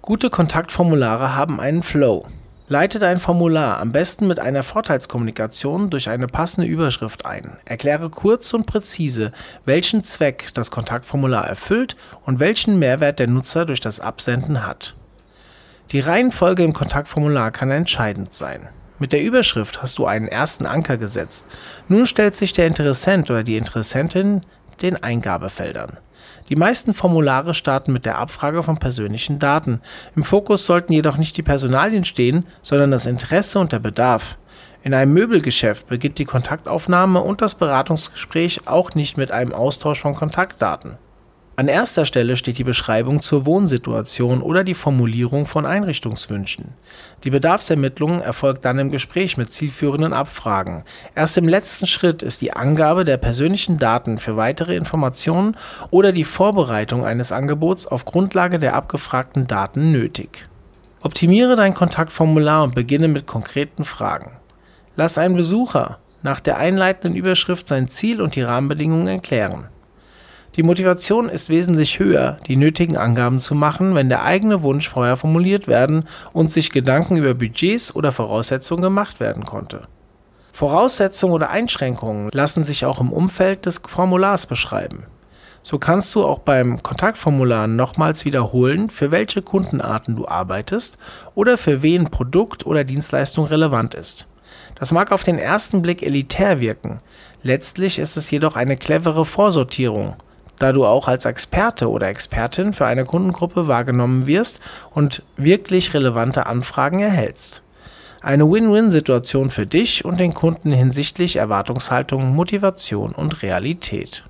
Gute 0.00 0.30
Kontaktformulare 0.30 1.34
haben 1.34 1.58
einen 1.58 1.82
Flow. 1.82 2.26
Leite 2.68 2.98
dein 2.98 3.18
Formular 3.18 3.78
am 3.78 3.92
besten 3.92 4.26
mit 4.28 4.38
einer 4.38 4.62
Vorteilskommunikation 4.62 5.90
durch 5.90 6.08
eine 6.08 6.26
passende 6.26 6.68
Überschrift 6.68 7.24
ein. 7.24 7.56
Erkläre 7.64 8.10
kurz 8.10 8.54
und 8.54 8.66
präzise, 8.66 9.32
welchen 9.64 10.02
Zweck 10.04 10.50
das 10.54 10.72
Kontaktformular 10.72 11.46
erfüllt 11.46 11.96
und 12.24 12.40
welchen 12.40 12.78
Mehrwert 12.78 13.20
der 13.20 13.28
Nutzer 13.28 13.66
durch 13.66 13.80
das 13.80 14.00
Absenden 14.00 14.66
hat. 14.66 14.94
Die 15.92 16.00
Reihenfolge 16.00 16.64
im 16.64 16.72
Kontaktformular 16.72 17.52
kann 17.52 17.70
entscheidend 17.70 18.34
sein. 18.34 18.68
Mit 18.98 19.12
der 19.12 19.22
Überschrift 19.22 19.82
hast 19.82 19.98
du 19.98 20.06
einen 20.06 20.28
ersten 20.28 20.64
Anker 20.64 20.96
gesetzt. 20.96 21.46
Nun 21.88 22.06
stellt 22.06 22.34
sich 22.34 22.52
der 22.52 22.66
Interessent 22.66 23.30
oder 23.30 23.42
die 23.42 23.58
Interessentin 23.58 24.40
den 24.80 25.02
Eingabefeldern. 25.02 25.98
Die 26.48 26.56
meisten 26.56 26.94
Formulare 26.94 27.54
starten 27.54 27.92
mit 27.92 28.06
der 28.06 28.18
Abfrage 28.18 28.62
von 28.62 28.78
persönlichen 28.78 29.38
Daten. 29.38 29.80
Im 30.14 30.24
Fokus 30.24 30.64
sollten 30.64 30.92
jedoch 30.92 31.18
nicht 31.18 31.36
die 31.36 31.42
Personalien 31.42 32.04
stehen, 32.04 32.46
sondern 32.62 32.90
das 32.90 33.06
Interesse 33.06 33.58
und 33.58 33.72
der 33.72 33.80
Bedarf. 33.80 34.38
In 34.82 34.94
einem 34.94 35.12
Möbelgeschäft 35.12 35.88
beginnt 35.88 36.18
die 36.18 36.24
Kontaktaufnahme 36.24 37.20
und 37.20 37.42
das 37.42 37.56
Beratungsgespräch 37.56 38.66
auch 38.66 38.94
nicht 38.94 39.16
mit 39.16 39.30
einem 39.30 39.52
Austausch 39.52 40.00
von 40.00 40.14
Kontaktdaten. 40.14 40.96
An 41.58 41.68
erster 41.68 42.04
Stelle 42.04 42.36
steht 42.36 42.58
die 42.58 42.64
Beschreibung 42.64 43.22
zur 43.22 43.46
Wohnsituation 43.46 44.42
oder 44.42 44.62
die 44.62 44.74
Formulierung 44.74 45.46
von 45.46 45.64
Einrichtungswünschen. 45.64 46.74
Die 47.24 47.30
Bedarfsermittlung 47.30 48.20
erfolgt 48.20 48.66
dann 48.66 48.78
im 48.78 48.90
Gespräch 48.90 49.38
mit 49.38 49.54
zielführenden 49.54 50.12
Abfragen. 50.12 50.84
Erst 51.14 51.38
im 51.38 51.48
letzten 51.48 51.86
Schritt 51.86 52.22
ist 52.22 52.42
die 52.42 52.52
Angabe 52.52 53.04
der 53.04 53.16
persönlichen 53.16 53.78
Daten 53.78 54.18
für 54.18 54.36
weitere 54.36 54.76
Informationen 54.76 55.56
oder 55.88 56.12
die 56.12 56.24
Vorbereitung 56.24 57.06
eines 57.06 57.32
Angebots 57.32 57.86
auf 57.86 58.04
Grundlage 58.04 58.58
der 58.58 58.74
abgefragten 58.74 59.46
Daten 59.46 59.92
nötig. 59.92 60.46
Optimiere 61.00 61.56
dein 61.56 61.72
Kontaktformular 61.72 62.64
und 62.64 62.74
beginne 62.74 63.08
mit 63.08 63.26
konkreten 63.26 63.86
Fragen. 63.86 64.32
Lass 64.94 65.16
einen 65.16 65.36
Besucher 65.36 66.00
nach 66.22 66.40
der 66.40 66.58
einleitenden 66.58 67.16
Überschrift 67.16 67.66
sein 67.66 67.88
Ziel 67.88 68.20
und 68.20 68.34
die 68.34 68.42
Rahmenbedingungen 68.42 69.08
erklären. 69.08 69.68
Die 70.56 70.62
Motivation 70.62 71.28
ist 71.28 71.50
wesentlich 71.50 71.98
höher, 71.98 72.38
die 72.46 72.56
nötigen 72.56 72.96
Angaben 72.96 73.42
zu 73.42 73.54
machen, 73.54 73.94
wenn 73.94 74.08
der 74.08 74.22
eigene 74.22 74.62
Wunsch 74.62 74.88
vorher 74.88 75.18
formuliert 75.18 75.68
werden 75.68 76.08
und 76.32 76.50
sich 76.50 76.72
Gedanken 76.72 77.18
über 77.18 77.34
Budgets 77.34 77.94
oder 77.94 78.10
Voraussetzungen 78.10 78.80
gemacht 78.80 79.20
werden 79.20 79.44
konnte. 79.44 79.82
Voraussetzungen 80.52 81.34
oder 81.34 81.50
Einschränkungen 81.50 82.30
lassen 82.32 82.64
sich 82.64 82.86
auch 82.86 83.02
im 83.02 83.12
Umfeld 83.12 83.66
des 83.66 83.82
Formulars 83.86 84.46
beschreiben. 84.46 85.04
So 85.62 85.78
kannst 85.78 86.14
du 86.14 86.24
auch 86.24 86.38
beim 86.38 86.82
Kontaktformular 86.82 87.66
nochmals 87.66 88.24
wiederholen, 88.24 88.88
für 88.88 89.10
welche 89.10 89.42
Kundenarten 89.42 90.16
du 90.16 90.26
arbeitest 90.26 90.96
oder 91.34 91.58
für 91.58 91.82
wen 91.82 92.04
Produkt 92.04 92.64
oder 92.64 92.84
Dienstleistung 92.84 93.44
relevant 93.44 93.94
ist. 93.94 94.26
Das 94.76 94.90
mag 94.90 95.12
auf 95.12 95.22
den 95.22 95.38
ersten 95.38 95.82
Blick 95.82 96.02
elitär 96.02 96.60
wirken, 96.60 97.00
letztlich 97.42 97.98
ist 97.98 98.16
es 98.16 98.30
jedoch 98.30 98.56
eine 98.56 98.78
clevere 98.78 99.26
Vorsortierung 99.26 100.16
da 100.58 100.72
du 100.72 100.86
auch 100.86 101.08
als 101.08 101.24
Experte 101.24 101.90
oder 101.90 102.08
Expertin 102.08 102.72
für 102.72 102.86
eine 102.86 103.04
Kundengruppe 103.04 103.68
wahrgenommen 103.68 104.26
wirst 104.26 104.60
und 104.94 105.22
wirklich 105.36 105.94
relevante 105.94 106.46
Anfragen 106.46 107.00
erhältst. 107.00 107.62
Eine 108.22 108.50
Win-Win-Situation 108.50 109.50
für 109.50 109.66
dich 109.66 110.04
und 110.04 110.18
den 110.18 110.34
Kunden 110.34 110.72
hinsichtlich 110.72 111.36
Erwartungshaltung, 111.36 112.34
Motivation 112.34 113.12
und 113.12 113.42
Realität. 113.42 114.24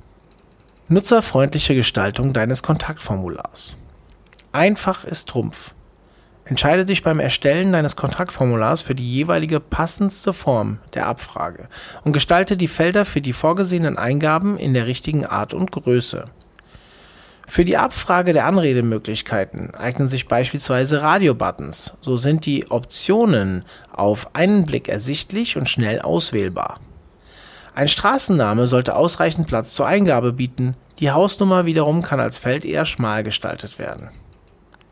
Nutzerfreundliche 0.89 1.75
Gestaltung 1.75 2.33
deines 2.33 2.63
Kontaktformulars. 2.63 3.77
Einfach 4.53 5.05
ist 5.05 5.29
Trumpf. 5.29 5.73
Entscheide 6.49 6.85
dich 6.85 7.03
beim 7.03 7.19
Erstellen 7.19 7.73
deines 7.73 7.97
Kontaktformulars 7.97 8.83
für 8.83 8.95
die 8.95 9.13
jeweilige 9.13 9.59
passendste 9.59 10.33
Form 10.33 10.79
der 10.95 11.09
Abfrage 11.09 11.69
und 12.05 12.13
gestalte 12.13 12.57
die 12.57 12.69
Felder 12.69 13.05
für 13.05 13.21
die 13.21 13.33
vorgesehenen 13.33 13.99
Eingaben 13.99 14.57
in 14.57 14.73
der 14.73 14.87
richtigen 14.87 15.27
Art 15.27 15.55
und 15.55 15.73
Größe. 15.73 16.27
Für 17.49 17.65
die 17.65 17.77
Abfrage 17.77 18.33
der 18.33 18.47
Anredemöglichkeiten 18.47 19.75
eignen 19.75 20.09
sich 20.09 20.29
beispielsweise 20.29 21.03
Radiobuttons. 21.03 21.95
So 22.01 22.17
sind 22.17 22.47
die 22.47 22.71
Optionen 22.71 23.65
auf 23.93 24.35
einen 24.37 24.67
Blick 24.67 24.89
ersichtlich 24.89 25.57
und 25.57 25.69
schnell 25.69 26.01
auswählbar. 26.01 26.79
Ein 27.75 27.89
Straßenname 27.89 28.69
sollte 28.69 28.95
ausreichend 28.95 29.49
Platz 29.49 29.75
zur 29.75 29.87
Eingabe 29.87 30.33
bieten. 30.33 30.77
Die 31.01 31.11
Hausnummer 31.11 31.67
wiederum 31.67 32.03
kann 32.03 32.21
als 32.21 32.39
Feld 32.39 32.65
eher 32.65 32.85
schmal 32.85 33.23
gestaltet 33.23 33.81
werden. 33.81 34.11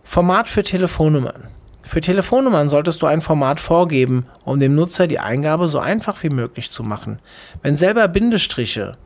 Format 0.04 0.48
für 0.48 0.62
Telefonnummern. 0.62 1.48
Für 1.82 2.00
Telefonnummern 2.00 2.68
solltest 2.68 3.02
du 3.02 3.06
ein 3.06 3.20
Format 3.20 3.58
vorgeben, 3.58 4.26
um 4.44 4.60
dem 4.60 4.74
Nutzer 4.74 5.06
die 5.06 5.18
Eingabe 5.18 5.66
so 5.66 5.80
einfach 5.80 6.22
wie 6.22 6.30
möglich 6.30 6.70
zu 6.70 6.84
machen. 6.84 7.18
Wenn 7.62 7.76
selber 7.76 8.06
Bindestriche 8.06 8.96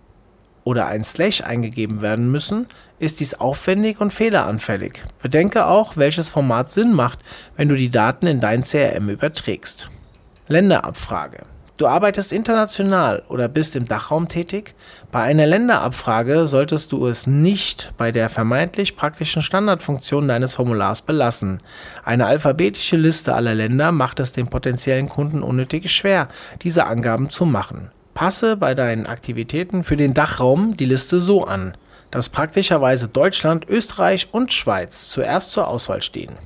oder 0.65 0.87
ein 0.87 1.05
Slash 1.05 1.41
eingegeben 1.41 2.03
werden 2.03 2.31
müssen, 2.31 2.67
ist 2.99 3.21
dies 3.21 3.35
aufwendig 3.35 4.01
und 4.01 4.13
fehleranfällig. 4.13 5.03
Bedenke 5.23 5.67
auch, 5.67 5.97
welches 5.97 6.29
Format 6.29 6.73
Sinn 6.73 6.93
macht, 6.93 7.21
wenn 7.57 7.69
du 7.69 7.75
die 7.75 7.91
Daten 7.91 8.27
in 8.27 8.41
dein 8.41 8.63
CRM 8.63 9.09
überträgst. 9.09 9.89
Länderabfrage. 10.47 11.47
Du 11.79 11.87
arbeitest 11.87 12.33
international 12.33 13.23
oder 13.29 13.47
bist 13.47 13.77
im 13.77 13.87
Dachraum 13.87 14.27
tätig? 14.27 14.75
Bei 15.13 15.23
einer 15.23 15.47
Länderabfrage 15.47 16.49
solltest 16.49 16.91
du 16.91 17.07
es 17.07 17.29
nicht 17.29 17.93
bei 17.97 18.11
der 18.11 18.29
vermeintlich 18.31 18.97
praktischen 18.97 19.43
Standardfunktion 19.43 20.27
deines 20.27 20.57
Formulars 20.57 21.03
belassen. 21.03 21.59
Eine 22.05 22.27
alphabetische 22.27 22.97
Liste 22.97 23.33
aller 23.33 23.55
Länder 23.55 23.93
macht 23.93 24.19
es 24.19 24.33
dem 24.33 24.49
potenziellen 24.49 25.09
Kunden 25.09 25.41
unnötig 25.41 25.89
schwer, 25.95 26.27
diese 26.63 26.85
Angaben 26.85 27.31
zu 27.31 27.47
machen. 27.47 27.93
Passe 28.13 28.57
bei 28.57 28.75
deinen 28.75 29.07
Aktivitäten 29.07 29.85
für 29.85 29.97
den 29.97 30.15
Dachraum 30.15 30.77
die 30.77 30.85
Liste 30.85 31.21
so 31.21 31.45
an, 31.45 31.77
dass 32.11 32.29
praktischerweise 32.29 33.07
Deutschland, 33.07 33.69
Österreich 33.69 34.31
und 34.33 34.53
Schweiz 34.53 35.11
zuerst 35.11 35.53
zur 35.53 35.69
Auswahl 35.69 36.03
stehen. 36.03 36.39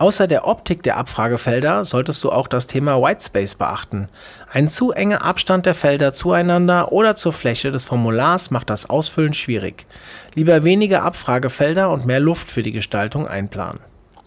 Außer 0.00 0.26
der 0.26 0.48
Optik 0.48 0.82
der 0.82 0.96
Abfragefelder 0.96 1.84
solltest 1.84 2.24
du 2.24 2.32
auch 2.32 2.48
das 2.48 2.66
Thema 2.66 3.02
Whitespace 3.02 3.56
beachten. 3.56 4.08
Ein 4.52 4.68
zu 4.68 4.90
enger 4.90 5.24
Abstand 5.24 5.64
der 5.64 5.76
Felder 5.76 6.12
zueinander 6.12 6.90
oder 6.90 7.14
zur 7.14 7.32
Fläche 7.32 7.70
des 7.70 7.84
Formulars 7.84 8.50
macht 8.50 8.68
das 8.68 8.90
Ausfüllen 8.90 9.32
schwierig. 9.32 9.86
Lieber 10.34 10.64
weniger 10.64 11.04
Abfragefelder 11.04 11.88
und 11.88 12.04
mehr 12.04 12.18
Luft 12.18 12.50
für 12.50 12.62
die 12.62 12.72
Gestaltung 12.72 13.28
einplanen. 13.28 13.78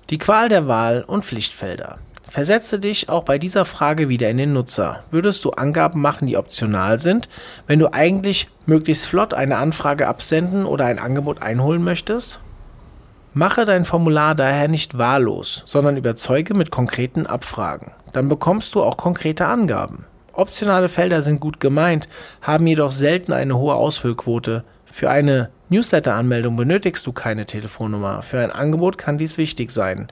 Die 0.09 0.17
Qual 0.17 0.47
der 0.47 0.69
Wahl 0.69 1.03
und 1.05 1.25
Pflichtfelder. 1.25 1.97
Versetze 2.29 2.79
dich 2.79 3.09
auch 3.09 3.23
bei 3.23 3.37
dieser 3.37 3.65
Frage 3.65 4.07
wieder 4.07 4.29
in 4.29 4.37
den 4.37 4.53
Nutzer. 4.53 5.03
Würdest 5.11 5.43
du 5.43 5.51
Angaben 5.51 5.99
machen, 5.99 6.25
die 6.25 6.37
optional 6.37 6.99
sind, 6.99 7.27
wenn 7.67 7.79
du 7.79 7.91
eigentlich 7.91 8.47
möglichst 8.65 9.07
flott 9.07 9.33
eine 9.33 9.57
Anfrage 9.57 10.07
absenden 10.07 10.65
oder 10.65 10.85
ein 10.85 10.99
Angebot 10.99 11.41
einholen 11.41 11.83
möchtest? 11.83 12.39
Mache 13.33 13.65
dein 13.65 13.83
Formular 13.83 14.35
daher 14.35 14.69
nicht 14.69 14.97
wahllos, 14.97 15.63
sondern 15.65 15.97
überzeuge 15.97 16.53
mit 16.53 16.71
konkreten 16.71 17.27
Abfragen. 17.27 17.91
Dann 18.13 18.29
bekommst 18.29 18.73
du 18.73 18.81
auch 18.81 18.95
konkrete 18.95 19.47
Angaben. 19.47 20.05
Optionale 20.35 20.89
Felder 20.89 21.21
sind 21.21 21.39
gut 21.39 21.59
gemeint, 21.59 22.09
haben 22.41 22.65
jedoch 22.65 22.91
selten 22.91 23.33
eine 23.33 23.55
hohe 23.55 23.75
Ausfüllquote. 23.75 24.63
Für 24.83 25.11
eine 25.11 25.51
Newsletter-Anmeldung 25.69 26.55
benötigst 26.55 27.05
du 27.05 27.13
keine 27.13 27.45
Telefonnummer. 27.45 28.23
Für 28.23 28.39
ein 28.39 28.49
Angebot 28.49 28.97
kann 28.97 29.19
dies 29.19 29.37
wichtig 29.37 29.69
sein. 29.69 30.07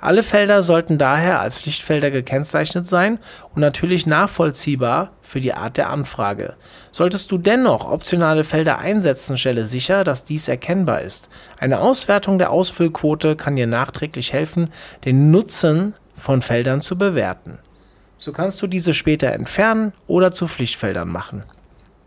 Alle 0.00 0.22
Felder 0.22 0.62
sollten 0.62 0.96
daher 0.96 1.40
als 1.40 1.58
Pflichtfelder 1.58 2.10
gekennzeichnet 2.10 2.88
sein 2.88 3.18
und 3.54 3.60
natürlich 3.60 4.06
nachvollziehbar 4.06 5.12
für 5.20 5.40
die 5.40 5.52
Art 5.52 5.76
der 5.76 5.90
Anfrage. 5.90 6.54
Solltest 6.90 7.30
du 7.30 7.36
dennoch 7.36 7.90
optionale 7.90 8.44
Felder 8.44 8.78
einsetzen, 8.78 9.36
stelle 9.36 9.66
sicher, 9.66 10.04
dass 10.04 10.24
dies 10.24 10.48
erkennbar 10.48 11.02
ist. 11.02 11.28
Eine 11.60 11.80
Auswertung 11.80 12.38
der 12.38 12.50
Ausfüllquote 12.50 13.36
kann 13.36 13.56
dir 13.56 13.66
nachträglich 13.66 14.32
helfen, 14.32 14.72
den 15.04 15.30
Nutzen 15.30 15.92
von 16.14 16.40
Feldern 16.40 16.80
zu 16.80 16.96
bewerten. 16.96 17.58
So 18.18 18.32
kannst 18.32 18.60
du 18.62 18.66
diese 18.66 18.94
später 18.94 19.32
entfernen 19.32 19.92
oder 20.06 20.32
zu 20.32 20.48
Pflichtfeldern 20.48 21.08
machen. 21.08 21.44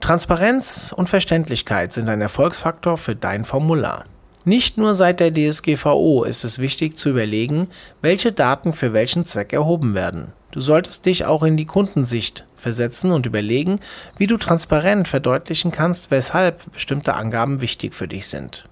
Transparenz 0.02 0.94
und 0.96 1.10
Verständlichkeit 1.10 1.94
sind 1.94 2.10
ein 2.10 2.22
Erfolgsfaktor 2.22 2.98
für 2.98 3.16
dein 3.16 3.46
Formular. 3.46 4.06
Nicht 4.46 4.78
nur 4.78 4.96
seit 4.96 5.20
der 5.20 5.34
DSGVO 5.34 6.24
ist 6.24 6.44
es 6.44 6.58
wichtig 6.60 6.98
zu 6.98 7.10
überlegen, 7.10 7.68
welche 8.02 8.32
Daten 8.32 8.74
für 8.74 8.94
welchen 8.94 9.26
Zweck 9.26 9.52
erhoben 9.52 9.94
werden. 9.94 10.34
Du 10.52 10.62
solltest 10.62 11.06
dich 11.06 11.26
auch 11.26 11.44
in 11.44 11.58
die 11.58 11.66
Kundensicht 11.66 12.46
versetzen 12.56 13.12
und 13.12 13.26
überlegen, 13.26 13.80
wie 14.18 14.26
du 14.26 14.38
transparent 14.38 15.08
verdeutlichen 15.08 15.72
kannst, 15.72 16.10
weshalb 16.10 16.72
bestimmte 16.72 17.14
Angaben 17.14 17.62
wichtig 17.62 17.94
für 17.94 18.08
dich 18.08 18.28
sind. 18.28 18.66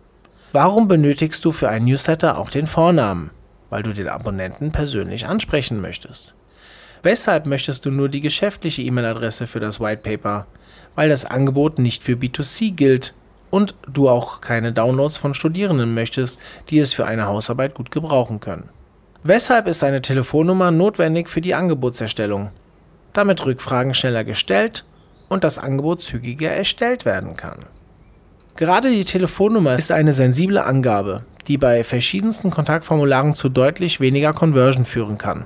Warum 0.54 0.88
benötigst 0.88 1.44
du 1.46 1.52
für 1.52 1.70
ein 1.70 1.86
Newsletter 1.86 2.38
auch 2.38 2.50
den 2.50 2.68
Vornamen? 2.68 3.32
Weil 3.70 3.84
du 3.84 3.94
den 3.94 4.08
Abonnenten 4.08 4.72
persönlich 4.72 5.28
ansprechen 5.28 5.82
möchtest. 5.82 6.34
Weshalb 7.08 7.46
möchtest 7.46 7.86
du 7.86 7.90
nur 7.90 8.10
die 8.10 8.20
geschäftliche 8.20 8.82
E-Mail-Adresse 8.82 9.48
für 9.48 9.62
das 9.62 9.80
White 9.80 10.02
Paper? 10.02 10.46
Weil 10.94 11.08
das 11.08 11.24
Angebot 11.24 11.80
nicht 11.80 12.04
für 12.04 12.16
B2C 12.16 12.74
gilt 12.74 13.14
und 13.50 13.76
du 13.88 14.10
auch 14.10 14.42
keine 14.42 14.74
Downloads 14.74 15.18
von 15.18 15.34
Studierenden 15.34 15.94
möchtest, 15.94 16.38
die 16.70 16.80
es 16.80 16.94
für 16.94 17.06
eine 17.06 17.26
Hausarbeit 17.26 17.76
gut 17.76 17.92
gebrauchen 17.92 18.42
können. 18.42 18.68
Weshalb 19.24 19.68
ist 19.68 19.86
eine 19.86 20.02
Telefonnummer 20.02 20.70
notwendig 20.70 21.30
für 21.30 21.40
die 21.40 21.56
Angebotserstellung? 21.56 22.50
Damit 23.14 23.46
Rückfragen 23.46 23.94
schneller 23.94 24.26
gestellt 24.26 24.84
und 25.30 25.46
das 25.46 25.60
Angebot 25.60 26.02
zügiger 26.02 26.52
erstellt 26.52 27.06
werden 27.06 27.38
kann. 27.38 27.68
Gerade 28.58 28.92
die 28.92 29.06
Telefonnummer 29.06 29.76
ist 29.76 29.94
eine 29.94 30.12
sensible 30.12 30.62
Angabe, 30.62 31.24
die 31.48 31.58
bei 31.58 31.86
verschiedensten 31.86 32.52
Kontaktformularen 32.52 33.34
zu 33.34 33.48
deutlich 33.48 34.02
weniger 34.02 34.34
Conversion 34.34 34.84
führen 34.84 35.18
kann. 35.18 35.46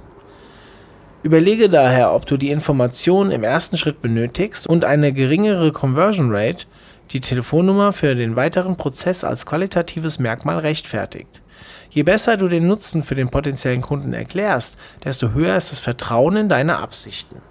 Überlege 1.24 1.70
daher, 1.70 2.14
ob 2.14 2.26
du 2.26 2.36
die 2.36 2.50
Informationen 2.50 3.32
im 3.32 3.44
ersten 3.44 3.78
Schritt 3.78 4.02
benötigst 4.02 4.66
und 4.66 4.84
eine 4.84 5.14
geringere 5.14 5.72
Conversion 5.72 6.34
Rate 6.34 6.66
die 7.12 7.20
Telefonnummer 7.20 7.94
für 7.94 8.16
den 8.16 8.36
weiteren 8.36 8.76
Prozess 8.78 9.24
als 9.24 9.46
qualitatives 9.46 10.18
Merkmal 10.18 10.60
rechtfertigt. 10.60 11.42
Je 11.90 12.04
besser 12.04 12.38
du 12.38 12.48
den 12.48 12.68
Nutzen 12.68 13.04
für 13.04 13.16
den 13.16 13.30
potenziellen 13.30 13.82
Kunden 13.82 14.14
erklärst, 14.14 14.78
desto 15.04 15.34
höher 15.34 15.58
ist 15.58 15.72
das 15.72 15.80
Vertrauen 15.80 16.38
in 16.38 16.50
deine 16.50 16.78
Absichten. 16.78 17.42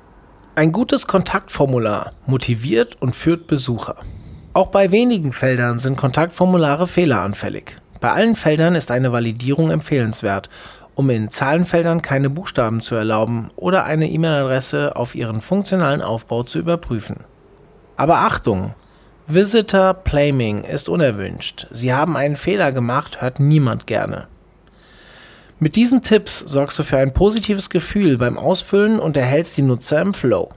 Ein 0.55 0.73
gutes 0.73 1.07
Kontaktformular 1.07 2.13
motiviert 2.27 2.97
und 3.01 3.15
führt 3.15 3.47
Besucher. 3.47 3.97
Auch 4.53 4.69
bei 4.69 4.91
wenigen 4.91 5.33
Feldern 5.33 5.79
sind 5.79 5.97
Kontaktformulare 5.97 6.89
fehleranfällig. 6.89 7.77
Bei 8.01 8.13
allen 8.13 8.35
Feldern 8.35 8.75
ist 8.75 8.91
eine 8.91 9.13
Validierung 9.13 9.71
empfehlenswert, 9.71 10.49
um 10.95 11.11
in 11.11 11.31
Zahlenfeldern 11.31 12.03
keine 12.03 12.31
Buchstaben 12.31 12.81
zu 12.81 12.95
erlauben 12.95 13.51
oder 13.57 13.85
eine 13.85 14.09
E-Mail-Adresse 14.09 14.97
auf 14.97 15.15
ihren 15.15 15.41
funktionalen 15.41 16.03
Aufbau 16.03 16.43
zu 16.43 16.59
überprüfen. 16.59 17.25
Aber 17.97 18.19
Achtung! 18.19 18.75
Visitor 19.27 19.95
Plaming 19.95 20.65
ist 20.65 20.89
unerwünscht. 20.89 21.69
Sie 21.71 21.93
haben 21.93 22.17
einen 22.17 22.37
Fehler 22.37 22.73
gemacht, 22.73 23.21
hört 23.21 23.39
niemand 23.39 23.87
gerne. 23.87 24.27
Mit 25.61 25.77
diesen 25.77 26.03
Tipps 26.03 26.39
sorgst 26.39 26.79
du 26.79 26.83
für 26.83 26.99
ein 26.99 27.13
positives 27.13 27.71
Gefühl 27.71 28.19
beim 28.19 28.39
Ausfüllen 28.39 28.99
und 28.99 29.17
erhältst 29.17 29.57
die 29.57 29.63
Nutzer 29.63 30.01
im 30.01 30.15
Flow. 30.15 30.49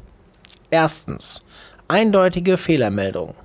Erstens. 0.72 1.44
Eindeutige 1.88 2.58
Fehlermeldung. 2.58 3.36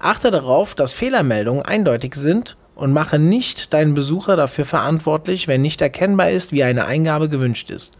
Achte 0.00 0.30
darauf, 0.30 0.74
dass 0.74 0.92
Fehlermeldungen 0.92 1.62
eindeutig 1.62 2.14
sind 2.14 2.56
und 2.74 2.92
mache 2.92 3.18
nicht 3.18 3.72
deinen 3.72 3.94
Besucher 3.94 4.36
dafür 4.36 4.64
verantwortlich, 4.64 5.48
wenn 5.48 5.62
nicht 5.62 5.80
erkennbar 5.80 6.30
ist, 6.30 6.52
wie 6.52 6.64
eine 6.64 6.86
Eingabe 6.86 7.28
gewünscht 7.28 7.70
ist. 7.70 7.94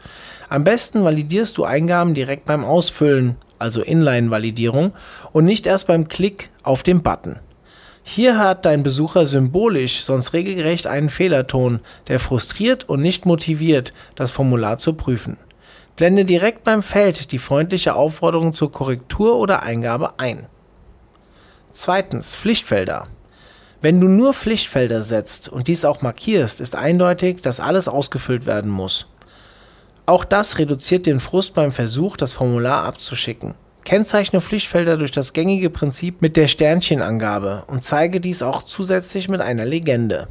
Am 0.48 0.64
besten 0.64 1.04
validierst 1.04 1.56
du 1.56 1.64
Eingaben 1.64 2.14
direkt 2.14 2.44
beim 2.44 2.64
Ausfüllen, 2.64 3.36
also 3.58 3.82
Inline-Validierung, 3.82 4.92
und 5.32 5.44
nicht 5.44 5.66
erst 5.66 5.86
beim 5.86 6.08
Klick 6.08 6.50
auf 6.62 6.82
den 6.82 7.02
Button. 7.02 7.38
Hier 8.02 8.38
hat 8.38 8.66
dein 8.66 8.82
Besucher 8.82 9.24
symbolisch 9.24 10.04
sonst 10.04 10.34
regelrecht 10.34 10.86
einen 10.86 11.08
Fehlerton, 11.08 11.80
der 12.08 12.20
frustriert 12.20 12.86
und 12.86 13.00
nicht 13.00 13.24
motiviert, 13.24 13.94
das 14.14 14.30
Formular 14.30 14.78
zu 14.78 14.92
prüfen. 14.92 15.38
Blende 15.96 16.24
direkt 16.24 16.64
beim 16.64 16.82
Feld 16.82 17.32
die 17.32 17.38
freundliche 17.38 17.94
Aufforderung 17.94 18.52
zur 18.52 18.70
Korrektur 18.70 19.36
oder 19.36 19.62
Eingabe 19.62 20.18
ein. 20.18 20.46
Zweitens 21.70 22.36
Pflichtfelder. 22.36 23.06
Wenn 23.84 24.00
du 24.00 24.08
nur 24.08 24.32
Pflichtfelder 24.32 25.02
setzt 25.02 25.50
und 25.50 25.68
dies 25.68 25.84
auch 25.84 26.00
markierst, 26.00 26.58
ist 26.58 26.74
eindeutig, 26.74 27.42
dass 27.42 27.60
alles 27.60 27.86
ausgefüllt 27.86 28.46
werden 28.46 28.70
muss. 28.70 29.08
Auch 30.06 30.24
das 30.24 30.56
reduziert 30.56 31.04
den 31.04 31.20
Frust 31.20 31.52
beim 31.52 31.70
Versuch, 31.70 32.16
das 32.16 32.32
Formular 32.32 32.84
abzuschicken. 32.84 33.52
Kennzeichne 33.84 34.40
Pflichtfelder 34.40 34.96
durch 34.96 35.10
das 35.10 35.34
gängige 35.34 35.68
Prinzip 35.68 36.22
mit 36.22 36.38
der 36.38 36.48
Sternchenangabe 36.48 37.64
und 37.66 37.84
zeige 37.84 38.22
dies 38.22 38.42
auch 38.42 38.62
zusätzlich 38.62 39.28
mit 39.28 39.42
einer 39.42 39.66
Legende. 39.66 40.28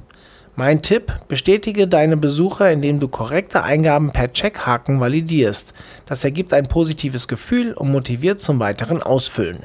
Mein 0.56 0.82
Tipp, 0.82 1.14
bestätige 1.28 1.88
deine 1.88 2.18
Besucher, 2.18 2.72
indem 2.72 3.00
du 3.00 3.08
korrekte 3.08 3.62
Eingaben 3.62 4.10
per 4.10 4.34
Checkhaken 4.34 5.00
validierst. 5.00 5.76
Das 6.08 6.24
ergibt 6.24 6.54
ein 6.54 6.66
positives 6.66 7.28
Gefühl 7.28 7.74
und 7.74 7.92
motiviert 7.92 8.42
zum 8.42 8.60
weiteren 8.60 9.04
Ausfüllen. 9.04 9.60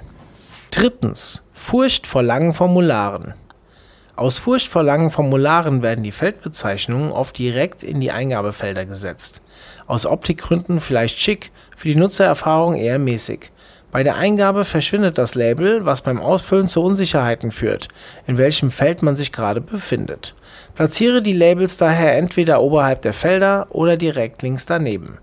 Drittens, 0.73 1.42
Furcht 1.54 2.07
vor 2.07 2.23
langen 2.23 2.52
Formularen. 2.52 3.33
Aus 4.19 4.41
Furcht 4.41 4.67
vor 4.67 4.83
langen 4.83 5.13
Formularen 5.13 5.81
werden 5.81 6.03
die 6.03 6.11
Feldbezeichnungen 6.11 7.13
oft 7.13 7.39
direkt 7.39 7.85
in 7.85 8.01
die 8.01 8.11
Eingabefelder 8.11 8.85
gesetzt. 8.85 9.42
Aus 9.87 10.07
Optikgründen 10.07 10.81
vielleicht 10.81 11.21
schick, 11.21 11.53
für 11.77 11.87
die 11.87 11.95
Nutzererfahrung 11.95 12.75
eher 12.75 12.99
mäßig. 12.99 13.53
Bei 13.92 14.03
der 14.03 14.16
Eingabe 14.16 14.64
verschwindet 14.64 15.19
das 15.19 15.37
Label, 15.37 15.87
was 15.87 16.03
beim 16.03 16.21
Ausfüllen 16.21 16.66
zu 16.66 16.83
Unsicherheiten 16.83 17.53
führt, 17.53 17.87
in 18.27 18.38
welchem 18.38 18.73
Feld 18.73 19.05
man 19.05 19.14
sich 19.14 19.31
gerade 19.31 19.61
befindet. 19.61 20.35
Platziere 20.75 21.23
die 21.23 21.33
Labels 21.33 21.77
daher 21.77 22.16
entweder 22.16 22.61
oberhalb 22.61 23.03
der 23.03 23.12
Felder 23.12 23.69
oder 23.71 23.97
direkt 23.97 24.42
links 24.42 24.66
daneben. 24.66 25.19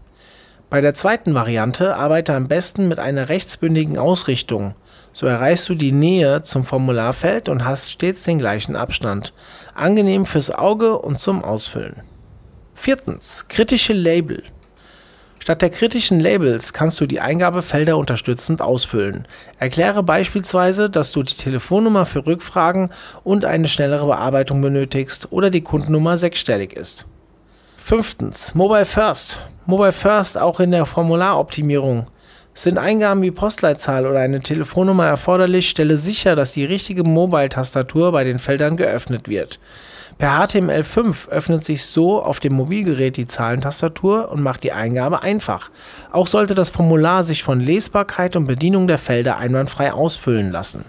Bei 0.69 0.80
der 0.80 0.93
zweiten 0.93 1.34
Variante 1.34 1.98
arbeite 1.98 2.34
am 2.34 2.48
besten 2.48 2.88
mit 2.88 3.00
einer 3.00 3.28
rechtsbündigen 3.28 3.98
Ausrichtung 3.98 4.74
so 5.15 5.28
erreichst 5.28 5.69
du 5.69 5.75
die 5.75 5.93
Nähe 5.93 6.43
zum 6.43 6.65
Formularfeld 6.65 7.47
und 7.47 7.63
hast 7.63 7.89
stets 7.89 8.23
den 8.23 8.38
gleichen 8.38 8.75
Abstand. 8.75 9.34
Angenehm 9.73 10.25
fürs 10.25 10.51
Auge 10.51 10.97
und 10.99 11.21
zum 11.21 11.41
Ausfüllen. 11.41 12.01
Viertens. 12.73 13.45
Kritische 13.47 13.93
Label. 13.93 14.43
Statt 15.39 15.62
der 15.62 15.69
kritischen 15.69 16.19
Labels 16.19 16.73
kannst 16.73 16.99
du 16.99 17.06
die 17.06 17.21
Eingabefelder 17.21 17.97
unterstützend 17.97 18.62
ausfüllen. 18.62 19.25
Erkläre 19.58 20.04
beispielsweise, 20.04 20.89
dass 20.89 21.13
du 21.13 21.23
die 21.23 21.36
Telefonnummer 21.36 22.06
für 22.06 22.25
Rückfragen 22.25 22.89
und 23.23 23.45
eine 23.45 23.69
schnellere 23.69 24.08
Bearbeitung 24.08 24.60
benötigst 24.60 25.32
oder 25.32 25.49
die 25.49 25.62
Kundennummer 25.62 26.17
sechsstellig 26.17 26.73
ist. 26.73 27.06
Fünftens. 27.78 28.54
Mobile 28.54 28.86
First. 28.86 29.39
Mobile 29.65 29.93
First 29.93 30.38
auch 30.38 30.60
in 30.60 30.71
der 30.71 30.86
Formularoptimierung. 30.86 32.08
Sind 32.58 32.78
Eingaben 32.78 33.22
wie 33.22 33.32
Postleitzahl 33.32 34.08
oder 34.08 34.20
eine 34.20 34.39
Telefonnummer 34.39 35.06
erforderlich, 35.06 35.68
stelle 35.68 35.98
sicher, 35.98 36.38
dass 36.38 36.54
die 36.54 36.63
richtige 36.63 37.04
Mobile-Tastatur 37.04 38.13
bei 38.13 38.24
den 38.24 38.39
Feldern 38.39 38.78
geöffnet 38.78 39.28
wird. 39.28 39.60
Per 40.18 40.30
HTML5 40.30 41.28
öffnet 41.28 41.65
sich 41.65 41.84
so 41.84 42.24
auf 42.24 42.39
dem 42.39 42.54
Mobilgerät 42.54 43.18
die 43.18 43.28
Zahlentastatur 43.28 44.32
und 44.32 44.41
macht 44.41 44.63
die 44.63 44.72
Eingabe 44.72 45.22
einfach. 45.22 45.70
Auch 46.12 46.28
sollte 46.28 46.56
das 46.56 46.70
Formular 46.70 47.26
sich 47.26 47.44
von 47.44 47.60
Lesbarkeit 47.60 48.38
und 48.38 48.46
Bedienung 48.46 48.88
der 48.88 49.00
Felder 49.00 49.36
einwandfrei 49.36 49.91
ausfüllen 49.91 50.50
lassen. 50.50 50.86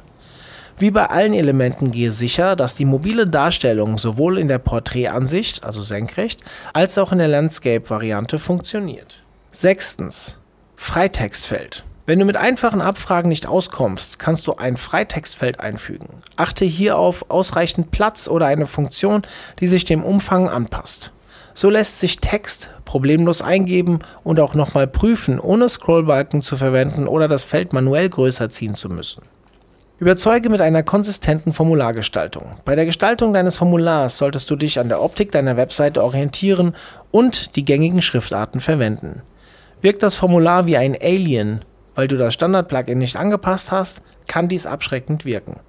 Wie 0.78 0.92
bei 0.92 1.06
allen 1.06 1.34
Elementen 1.34 1.90
gehe 1.90 2.12
sicher, 2.12 2.54
dass 2.54 2.76
die 2.76 2.84
mobile 2.84 3.26
Darstellung 3.26 3.98
sowohl 3.98 4.38
in 4.38 4.46
der 4.46 4.58
Porträtansicht, 4.58 5.64
also 5.64 5.82
senkrecht, 5.82 6.44
als 6.74 6.96
auch 6.96 7.10
in 7.10 7.18
der 7.18 7.26
Landscape-Variante 7.26 8.38
funktioniert. 8.38 9.24
Sechstens. 9.50 10.38
Freitextfeld. 10.76 11.84
Wenn 12.06 12.20
du 12.20 12.24
mit 12.24 12.36
einfachen 12.36 12.80
Abfragen 12.80 13.28
nicht 13.28 13.48
auskommst, 13.48 14.20
kannst 14.20 14.46
du 14.46 14.54
ein 14.54 14.76
Freitextfeld 14.76 15.58
einfügen. 15.58 16.22
Achte 16.36 16.64
hier 16.64 16.98
auf 16.98 17.30
ausreichend 17.30 17.90
Platz 17.90 18.28
oder 18.28 18.46
eine 18.46 18.66
Funktion, 18.66 19.22
die 19.58 19.66
sich 19.66 19.84
dem 19.84 20.04
Umfang 20.04 20.48
anpasst. 20.48 21.10
So 21.54 21.70
lässt 21.70 21.98
sich 21.98 22.18
Text 22.18 22.70
problemlos 22.84 23.42
eingeben 23.42 24.00
und 24.22 24.38
auch 24.38 24.54
nochmal 24.54 24.86
prüfen, 24.86 25.40
ohne 25.40 25.68
Scrollbalken 25.68 26.42
zu 26.42 26.56
verwenden 26.56 27.08
oder 27.08 27.26
das 27.26 27.42
Feld 27.42 27.72
manuell 27.72 28.08
größer 28.08 28.50
ziehen 28.50 28.74
zu 28.74 28.88
müssen. 28.88 29.22
Überzeuge 29.98 30.50
mit 30.50 30.60
einer 30.60 30.82
konsistenten 30.82 31.54
Formulargestaltung. 31.54 32.56
Bei 32.66 32.76
der 32.76 32.84
Gestaltung 32.84 33.32
deines 33.32 33.56
Formulars 33.56 34.18
solltest 34.18 34.50
du 34.50 34.56
dich 34.56 34.78
an 34.78 34.90
der 34.90 35.00
Optik 35.00 35.32
deiner 35.32 35.56
Webseite 35.56 36.04
orientieren 36.04 36.76
und 37.10 37.56
die 37.56 37.64
gängigen 37.64 38.02
Schriftarten 38.02 38.60
verwenden. 38.60 39.22
Wirkt 39.82 40.02
das 40.02 40.14
Formular 40.14 40.66
wie 40.66 40.76
ein 40.76 40.96
Alien, 41.00 41.64
weil 41.94 42.08
du 42.08 42.16
das 42.16 42.34
Standard-Plugin 42.34 42.98
nicht 42.98 43.16
angepasst 43.16 43.72
hast, 43.72 44.02
kann 44.26 44.48
dies 44.48 44.66
abschreckend 44.66 45.24
wirken. 45.24 45.60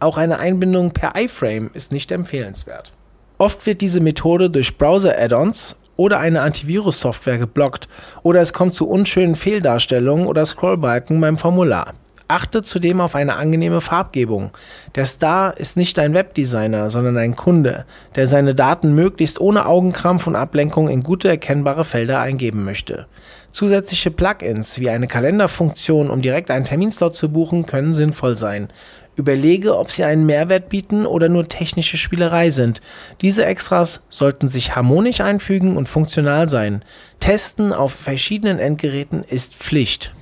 Auch 0.00 0.18
eine 0.18 0.38
Einbindung 0.38 0.90
per 0.90 1.12
iFrame 1.16 1.70
ist 1.72 1.92
nicht 1.92 2.12
empfehlenswert. 2.12 2.92
Oft 3.38 3.64
wird 3.66 3.80
diese 3.80 4.00
Methode 4.00 4.50
durch 4.50 4.76
Browser-Add-ons 4.76 5.76
oder 5.96 6.18
eine 6.18 6.42
Antivirus-Software 6.42 7.38
geblockt 7.38 7.88
oder 8.22 8.40
es 8.40 8.52
kommt 8.52 8.74
zu 8.74 8.88
unschönen 8.88 9.36
Fehldarstellungen 9.36 10.26
oder 10.26 10.44
Scrollbalken 10.44 11.20
beim 11.20 11.38
Formular. 11.38 11.94
Achte 12.26 12.62
zudem 12.62 13.00
auf 13.00 13.14
eine 13.14 13.36
angenehme 13.36 13.82
Farbgebung. 13.82 14.50
Der 14.94 15.04
Star 15.04 15.58
ist 15.58 15.76
nicht 15.76 15.98
ein 15.98 16.14
Webdesigner, 16.14 16.88
sondern 16.88 17.18
ein 17.18 17.36
Kunde, 17.36 17.84
der 18.16 18.26
seine 18.26 18.54
Daten 18.54 18.94
möglichst 18.94 19.40
ohne 19.40 19.66
Augenkrampf 19.66 20.26
und 20.26 20.34
Ablenkung 20.34 20.88
in 20.88 21.02
gute 21.02 21.28
erkennbare 21.28 21.84
Felder 21.84 22.20
eingeben 22.20 22.64
möchte. 22.64 23.06
Zusätzliche 23.50 24.10
Plugins 24.10 24.80
wie 24.80 24.88
eine 24.88 25.06
Kalenderfunktion, 25.06 26.08
um 26.08 26.22
direkt 26.22 26.50
einen 26.50 26.64
Terminslot 26.64 27.14
zu 27.14 27.30
buchen, 27.30 27.66
können 27.66 27.92
sinnvoll 27.92 28.38
sein. 28.38 28.68
Überlege, 29.16 29.76
ob 29.76 29.90
sie 29.92 30.04
einen 30.04 30.26
Mehrwert 30.26 30.68
bieten 30.68 31.06
oder 31.06 31.28
nur 31.28 31.46
technische 31.46 31.96
Spielerei 31.96 32.50
sind. 32.50 32.80
Diese 33.20 33.44
Extras 33.44 34.02
sollten 34.08 34.48
sich 34.48 34.74
harmonisch 34.74 35.20
einfügen 35.20 35.76
und 35.76 35.88
funktional 35.88 36.48
sein. 36.48 36.82
Testen 37.20 37.72
auf 37.72 37.92
verschiedenen 37.92 38.58
Endgeräten 38.58 39.22
ist 39.22 39.54
Pflicht. 39.54 40.14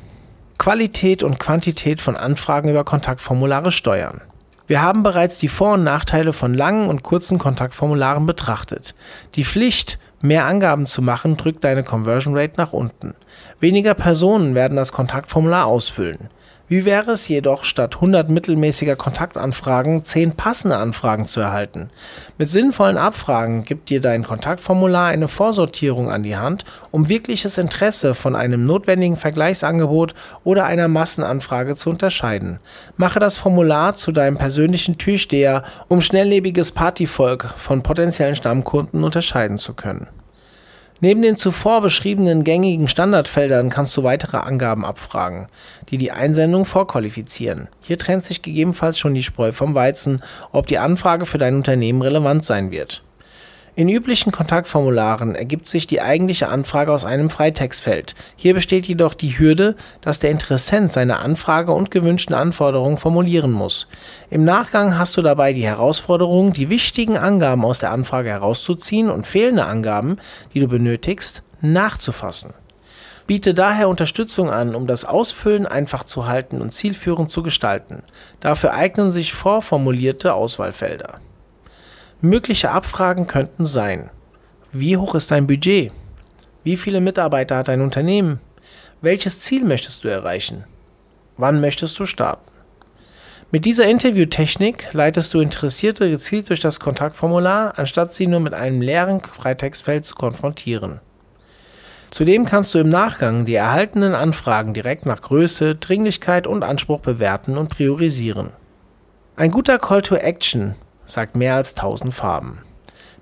Qualität 0.59 1.23
und 1.23 1.39
Quantität 1.39 2.01
von 2.01 2.17
Anfragen 2.17 2.69
über 2.69 2.85
Kontaktformulare 2.85 3.73
steuern. 3.73 4.21
Wir 4.67 4.81
haben 4.81 5.03
bereits 5.03 5.39
die 5.39 5.49
Vor- 5.49 5.75
und 5.75 5.85
Nachteile 5.85 6.33
von 6.33 6.55
langen 6.55 6.89
und 6.89 7.03
kurzen 7.03 7.39
Kontaktformularen 7.39 8.27
betrachtet. 8.27 8.95
Die 9.35 9.45
Pflicht 9.45 9.99
Mehr 10.25 10.47
Angaben 10.47 10.87
zu 10.87 11.03
machen 11.03 11.37
drückt 11.37 11.65
deine 11.65 11.83
Conversion 11.83 12.39
Rate 12.39 12.55
nach 12.57 12.73
unten. 12.73 13.15
Weniger 13.59 13.95
Personen 13.95 14.55
werden 14.55 14.77
das 14.77 14.93
Kontaktformular 14.93 15.67
ausfüllen. 15.67 16.29
Wie 16.69 16.85
wäre 16.85 17.13
es 17.13 17.29
jedoch, 17.29 17.65
statt 17.65 17.97
100 17.97 18.31
mittelmäßiger 18.31 18.97
Kontaktanfragen 18.97 20.05
10 20.05 20.33
passende 20.37 20.77
Anfragen 20.77 21.27
zu 21.27 21.41
erhalten? 21.41 21.91
Mit 22.39 22.49
sinnvollen 22.49 22.97
Abfragen 22.97 23.65
gibt 23.65 23.91
dir 23.91 24.01
dein 24.01 24.23
Kontaktformular 24.23 25.09
eine 25.09 25.29
Vorsortierung 25.29 26.11
an 26.11 26.23
die 26.23 26.37
Hand, 26.37 26.65
um 26.91 27.09
wirkliches 27.09 27.59
Interesse 27.59 28.15
von 28.15 28.37
einem 28.37 28.65
notwendigen 28.65 29.17
Vergleichsangebot 29.17 30.15
oder 30.45 30.65
einer 30.65 30.89
Massenanfrage 30.89 31.77
zu 31.77 31.91
unterscheiden. 31.91 32.61
Mache 32.97 33.19
das 33.19 33.37
Formular 33.37 33.95
zu 33.97 34.13
deinem 34.13 34.39
persönlichen 34.39 34.99
Türsteher, 34.99 35.65
um 35.89 36.01
schnelllebiges 36.01 36.73
Partyvolk 36.73 37.53
von 37.57 37.83
potenziellen 37.83 38.37
Stammkunden 38.37 39.05
unterscheiden 39.05 39.59
zu 39.59 39.75
können. 39.75 40.09
Neben 41.05 41.21
den 41.21 41.37
zuvor 41.37 41.81
beschriebenen 41.81 42.45
gängigen 42.45 42.87
Standardfeldern 42.87 43.71
kannst 43.71 43.97
du 43.97 44.05
weitere 44.05 44.37
Angaben 44.37 44.85
abfragen, 44.85 45.49
die 45.91 45.99
die 45.99 46.13
Einsendung 46.13 46.65
vorqualifizieren. 46.65 47.67
Hier 47.81 47.99
trennt 47.99 48.23
sich 48.23 48.41
gegebenenfalls 48.41 49.01
schon 49.01 49.13
die 49.13 49.25
Spreu 49.25 49.51
vom 49.51 49.75
Weizen, 49.75 50.23
ob 50.53 50.69
die 50.69 50.79
Anfrage 50.79 51.27
für 51.27 51.39
dein 51.39 51.57
Unternehmen 51.57 52.03
relevant 52.03 52.45
sein 52.45 52.71
wird. 52.71 53.03
In 53.75 53.89
üblichen 53.89 54.33
Kontaktformularen 54.33 55.35
ergibt 55.35 55.67
sich 55.67 55.87
die 55.87 56.03
eigentliche 56.03 56.51
Anfrage 56.51 56.93
aus 56.93 57.07
einem 57.07 57.31
Freitextfeld. 57.31 58.15
Hier 58.37 58.53
besteht 58.53 58.87
jedoch 58.87 59.15
die 59.15 59.39
Hürde, 59.39 59.77
dass 60.03 60.19
der 60.19 60.31
Interessent 60.31 60.93
seine 60.93 61.21
Anfrage 61.21 61.73
und 61.73 61.91
gewünschten 61.91 62.35
Anforderungen 62.35 62.99
formulieren 62.99 63.51
muss. 63.51 63.89
Im 64.29 64.45
Nachgang 64.45 64.99
hast 64.99 65.17
du 65.17 65.23
dabei 65.23 65.55
die 65.55 65.65
Herausforderung, 65.65 66.53
die 66.53 66.69
wichtigen 66.69 67.17
Angaben 67.17 67.65
aus 67.65 67.79
der 67.79 67.93
Anfrage 67.93 68.29
herauszuziehen 68.29 69.09
und 69.09 69.27
fehlende 69.27 69.65
Angaben, 69.65 70.19
die 70.53 70.61
du 70.61 70.69
benötigst, 70.69 71.43
nachzufassen. 71.63 72.53
Biete 73.27 73.55
daher 73.55 73.89
Unterstützung 73.89 74.51
an, 74.51 74.75
um 74.75 74.87
das 74.87 75.07
Ausfüllen 75.07 75.65
einfach 75.65 76.05
zu 76.05 76.27
halten 76.27 76.61
und 76.61 76.75
zielführend 76.75 77.31
zu 77.31 77.43
gestalten. 77.43 78.03
Dafür 78.41 78.75
eignen 78.75 79.11
sich 79.11 79.33
vorformulierte 79.33 80.35
Auswahlfelder. 80.35 81.21
Mögliche 82.25 82.71
Abfragen 82.71 83.27
könnten 83.27 83.67
sein: 83.67 84.09
Wie 84.71 84.97
hoch 84.97 85.17
ist 85.17 85.33
dein 85.33 85.49
Budget? 85.49 85.91
Wie 86.63 86.77
viele 86.77 87.01
Mitarbeiter 87.01 87.57
hat 87.57 87.67
dein 87.67 87.81
Unternehmen? 87.81 88.39
Welches 89.01 89.41
Ziel 89.41 89.65
möchtest 89.65 90.05
du 90.05 90.09
erreichen? 90.09 90.63
Wann 91.37 91.61
möchtest 91.61 91.99
du 91.99 92.07
starten? 92.07 92.53
Mit 93.51 93.65
dieser 93.65 93.89
Interviewtechnik 93.89 94.93
leitest 94.93 95.35
du 95.35 95.41
Interessierte 95.41 96.09
gezielt 96.09 96.49
durch 96.49 96.61
das 96.61 96.79
Kontaktformular, 96.79 97.77
anstatt 97.77 98.15
sie 98.15 98.29
nur 98.29 98.39
mit 98.39 98.55
einem 98.55 98.81
leeren 98.81 99.21
Freitextfeld 99.21 100.05
zu 100.05 100.15
konfrontieren. 100.15 101.01
Zudem 102.13 102.45
kannst 102.45 102.73
du 102.73 102.79
im 102.79 102.89
Nachgang 102.89 103.47
die 103.47 103.57
erhaltenen 103.57 104.15
Anfragen 104.15 104.75
direkt 104.75 105.07
nach 105.07 105.23
Größe, 105.23 105.75
Dringlichkeit 105.75 106.47
und 106.47 106.63
Anspruch 106.63 107.01
bewerten 107.01 107.59
und 107.59 107.69
priorisieren. 107.69 108.51
Ein 109.35 109.51
guter 109.51 109.81
Call 109.81 110.03
to 110.03 110.15
Action 110.15 110.77
sagt 111.07 111.37
mehr 111.37 111.57
als 111.57 111.75
1000 111.77 112.13
Farben. 112.13 112.61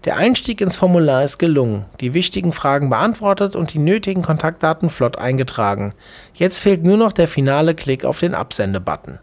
Der 0.04 0.16
Einstieg 0.16 0.62
ins 0.62 0.76
Formular 0.76 1.24
ist 1.24 1.38
gelungen, 1.38 1.84
die 2.00 2.14
wichtigen 2.14 2.54
Fragen 2.54 2.88
beantwortet 2.88 3.54
und 3.54 3.74
die 3.74 3.78
nötigen 3.78 4.22
Kontaktdaten 4.22 4.88
flott 4.88 5.18
eingetragen. 5.18 5.92
Jetzt 6.32 6.58
fehlt 6.58 6.84
nur 6.84 6.96
noch 6.96 7.12
der 7.12 7.28
finale 7.28 7.74
Klick 7.74 8.06
auf 8.06 8.18
den 8.18 8.34
Absende-Button. 8.34 9.18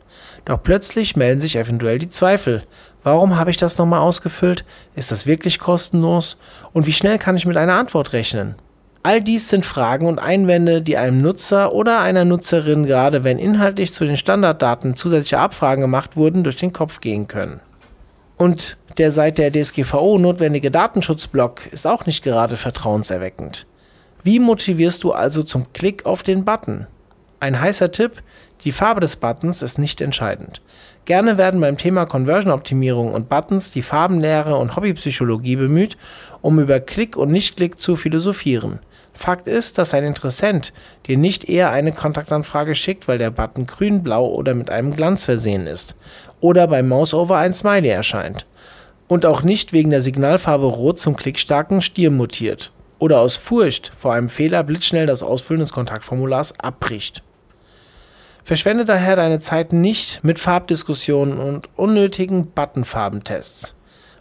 Doch 0.46 0.62
plötzlich 0.62 1.16
melden 1.16 1.42
sich 1.42 1.56
eventuell 1.56 1.98
die 1.98 2.12
Zweifel. 2.12 2.64
Warum 3.04 3.38
habe 3.38 3.50
ich 3.50 3.58
das 3.58 3.80
nochmal 3.80 4.02
ausgefüllt? 4.02 4.66
Ist 4.96 5.12
das 5.12 5.26
wirklich 5.26 5.58
kostenlos? 5.58 6.38
Und 6.74 6.86
wie 6.86 6.94
schnell 6.94 7.18
kann 7.18 7.36
ich 7.36 7.48
mit 7.48 7.58
einer 7.58 7.74
Antwort 7.74 8.14
rechnen? 8.14 8.54
All 9.02 9.22
dies 9.22 9.50
sind 9.50 9.66
Fragen 9.66 10.06
und 10.06 10.20
Einwände, 10.20 10.82
die 10.82 10.98
einem 10.98 11.22
Nutzer 11.22 11.74
oder 11.74 12.02
einer 12.02 12.26
Nutzerin, 12.26 12.86
gerade 12.86 13.24
wenn 13.24 13.40
inhaltlich 13.40 13.94
zu 13.94 14.06
den 14.06 14.18
Standarddaten 14.18 14.96
zusätzliche 14.96 15.40
Abfragen 15.40 15.82
gemacht 15.82 16.18
wurden, 16.18 16.44
durch 16.44 16.58
den 16.58 16.74
Kopf 16.74 17.00
gehen 17.00 17.28
können. 17.28 17.62
Und 18.38 18.78
der 18.98 19.12
seit 19.12 19.38
der 19.38 19.52
DSGVO 19.52 20.20
notwendige 20.20 20.72
Datenschutzblock 20.72 21.68
ist 21.72 21.88
auch 21.88 22.06
nicht 22.06 22.24
gerade 22.24 22.56
vertrauenserweckend. 22.56 23.66
Wie 24.24 24.40
motivierst 24.40 25.04
du 25.04 25.12
also 25.12 25.44
zum 25.44 25.74
Klick 25.74 26.06
auf 26.06 26.24
den 26.24 26.46
Button? 26.46 26.88
Ein 27.40 27.60
heißer 27.60 27.92
Tipp, 27.92 28.24
die 28.64 28.72
Farbe 28.72 29.00
des 29.00 29.16
Buttons 29.16 29.62
ist 29.62 29.78
nicht 29.78 30.02
entscheidend. 30.02 30.62
Gerne 31.06 31.38
werden 31.38 31.62
beim 31.62 31.78
Thema 31.78 32.06
Conversion-Optimierung 32.06 33.14
und 33.14 33.30
Buttons 33.30 33.72
die 33.72 33.84
Farbenlehre 33.84 34.58
und 34.58 34.76
Hobbypsychologie 34.76 35.56
bemüht, 35.56 35.98
um 36.42 36.60
über 36.60 36.80
Klick 36.80 37.16
und 37.16 37.32
Nicht-Klick 37.32 37.80
zu 37.80 37.96
philosophieren. 37.96 38.80
Fakt 39.14 39.48
ist, 39.48 39.78
dass 39.78 39.94
ein 39.94 40.04
Interessent 40.04 40.74
dir 41.08 41.18
nicht 41.18 41.50
eher 41.50 41.72
eine 41.72 41.92
Kontaktanfrage 41.92 42.76
schickt, 42.76 43.08
weil 43.08 43.18
der 43.18 43.32
Button 43.32 43.66
grün, 43.66 44.04
blau 44.04 44.28
oder 44.28 44.54
mit 44.54 44.70
einem 44.70 44.96
Glanz 44.96 45.26
versehen 45.26 45.66
ist 45.66 45.96
oder 46.40 46.68
beim 46.68 46.88
Mouseover 46.88 47.38
ein 47.38 47.54
Smiley 47.54 47.90
erscheint 47.90 48.46
und 49.08 49.26
auch 49.26 49.44
nicht 49.44 49.74
wegen 49.74 49.90
der 49.90 50.02
Signalfarbe 50.02 50.66
Rot 50.66 51.00
zum 51.00 51.16
klickstarken 51.16 51.82
Stier 51.82 52.12
mutiert 52.12 52.72
oder 53.00 53.20
aus 53.20 53.36
Furcht 53.36 53.92
vor 53.96 54.14
einem 54.14 54.30
Fehler 54.30 54.64
blitzschnell 54.64 55.06
das 55.06 55.24
Ausfüllen 55.24 55.62
des 55.62 55.72
Kontaktformulars 55.72 56.60
abbricht. 56.60 57.24
Verschwende 58.44 58.86
daher 58.86 59.16
deine 59.16 59.40
Zeit 59.40 59.74
nicht 59.74 60.24
mit 60.24 60.40
Farbdiskussionen 60.40 61.38
und 61.38 61.70
unnötigen 61.76 62.48
Buttonfarbentests. 62.52 63.76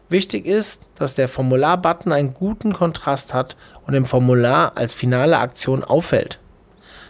Wichtig 0.08 0.46
ist, 0.46 0.82
dass 0.96 1.14
der 1.14 1.28
Formular-Button 1.28 2.12
einen 2.12 2.34
guten 2.34 2.72
Kontrast 2.72 3.34
hat 3.34 3.56
und 3.86 3.94
im 3.94 4.04
Formular 4.04 4.76
als 4.76 4.94
finale 4.94 5.38
Aktion 5.38 5.82
auffällt. 5.82 6.38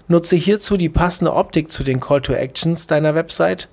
Nutze 0.08 0.36
hierzu 0.36 0.76
die 0.76 0.88
passende 0.88 1.32
Optik 1.32 1.70
zu 1.70 1.84
den 1.84 2.00
Call 2.00 2.20
to 2.20 2.32
Actions 2.32 2.86
deiner 2.86 3.14
Website, 3.14 3.68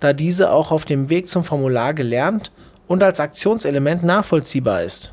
da 0.00 0.12
diese 0.12 0.52
auch 0.52 0.72
auf 0.72 0.84
dem 0.84 1.08
Weg 1.08 1.28
zum 1.28 1.44
Formular 1.44 1.94
gelernt 1.94 2.52
und 2.86 3.02
als 3.02 3.20
Aktionselement 3.20 4.02
nachvollziehbar 4.02 4.82
ist. 4.82 5.12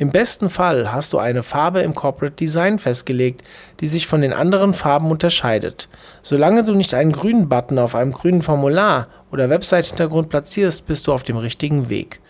Im 0.00 0.08
besten 0.08 0.48
Fall 0.48 0.92
hast 0.92 1.12
du 1.12 1.18
eine 1.18 1.42
Farbe 1.42 1.80
im 1.80 1.94
Corporate 1.94 2.34
Design 2.34 2.78
festgelegt, 2.78 3.42
die 3.80 3.86
sich 3.86 4.06
von 4.06 4.22
den 4.22 4.32
anderen 4.32 4.72
Farben 4.72 5.10
unterscheidet. 5.10 5.90
Solange 6.22 6.64
du 6.64 6.74
nicht 6.74 6.94
einen 6.94 7.12
grünen 7.12 7.50
Button 7.50 7.78
auf 7.78 7.94
einem 7.94 8.12
grünen 8.12 8.40
Formular 8.40 9.08
oder 9.30 9.50
Website-Hintergrund 9.50 10.30
platzierst, 10.30 10.86
bist 10.86 11.06
du 11.06 11.12
auf 11.12 11.22
dem 11.22 11.36
richtigen 11.36 11.90
Weg. 11.90 12.20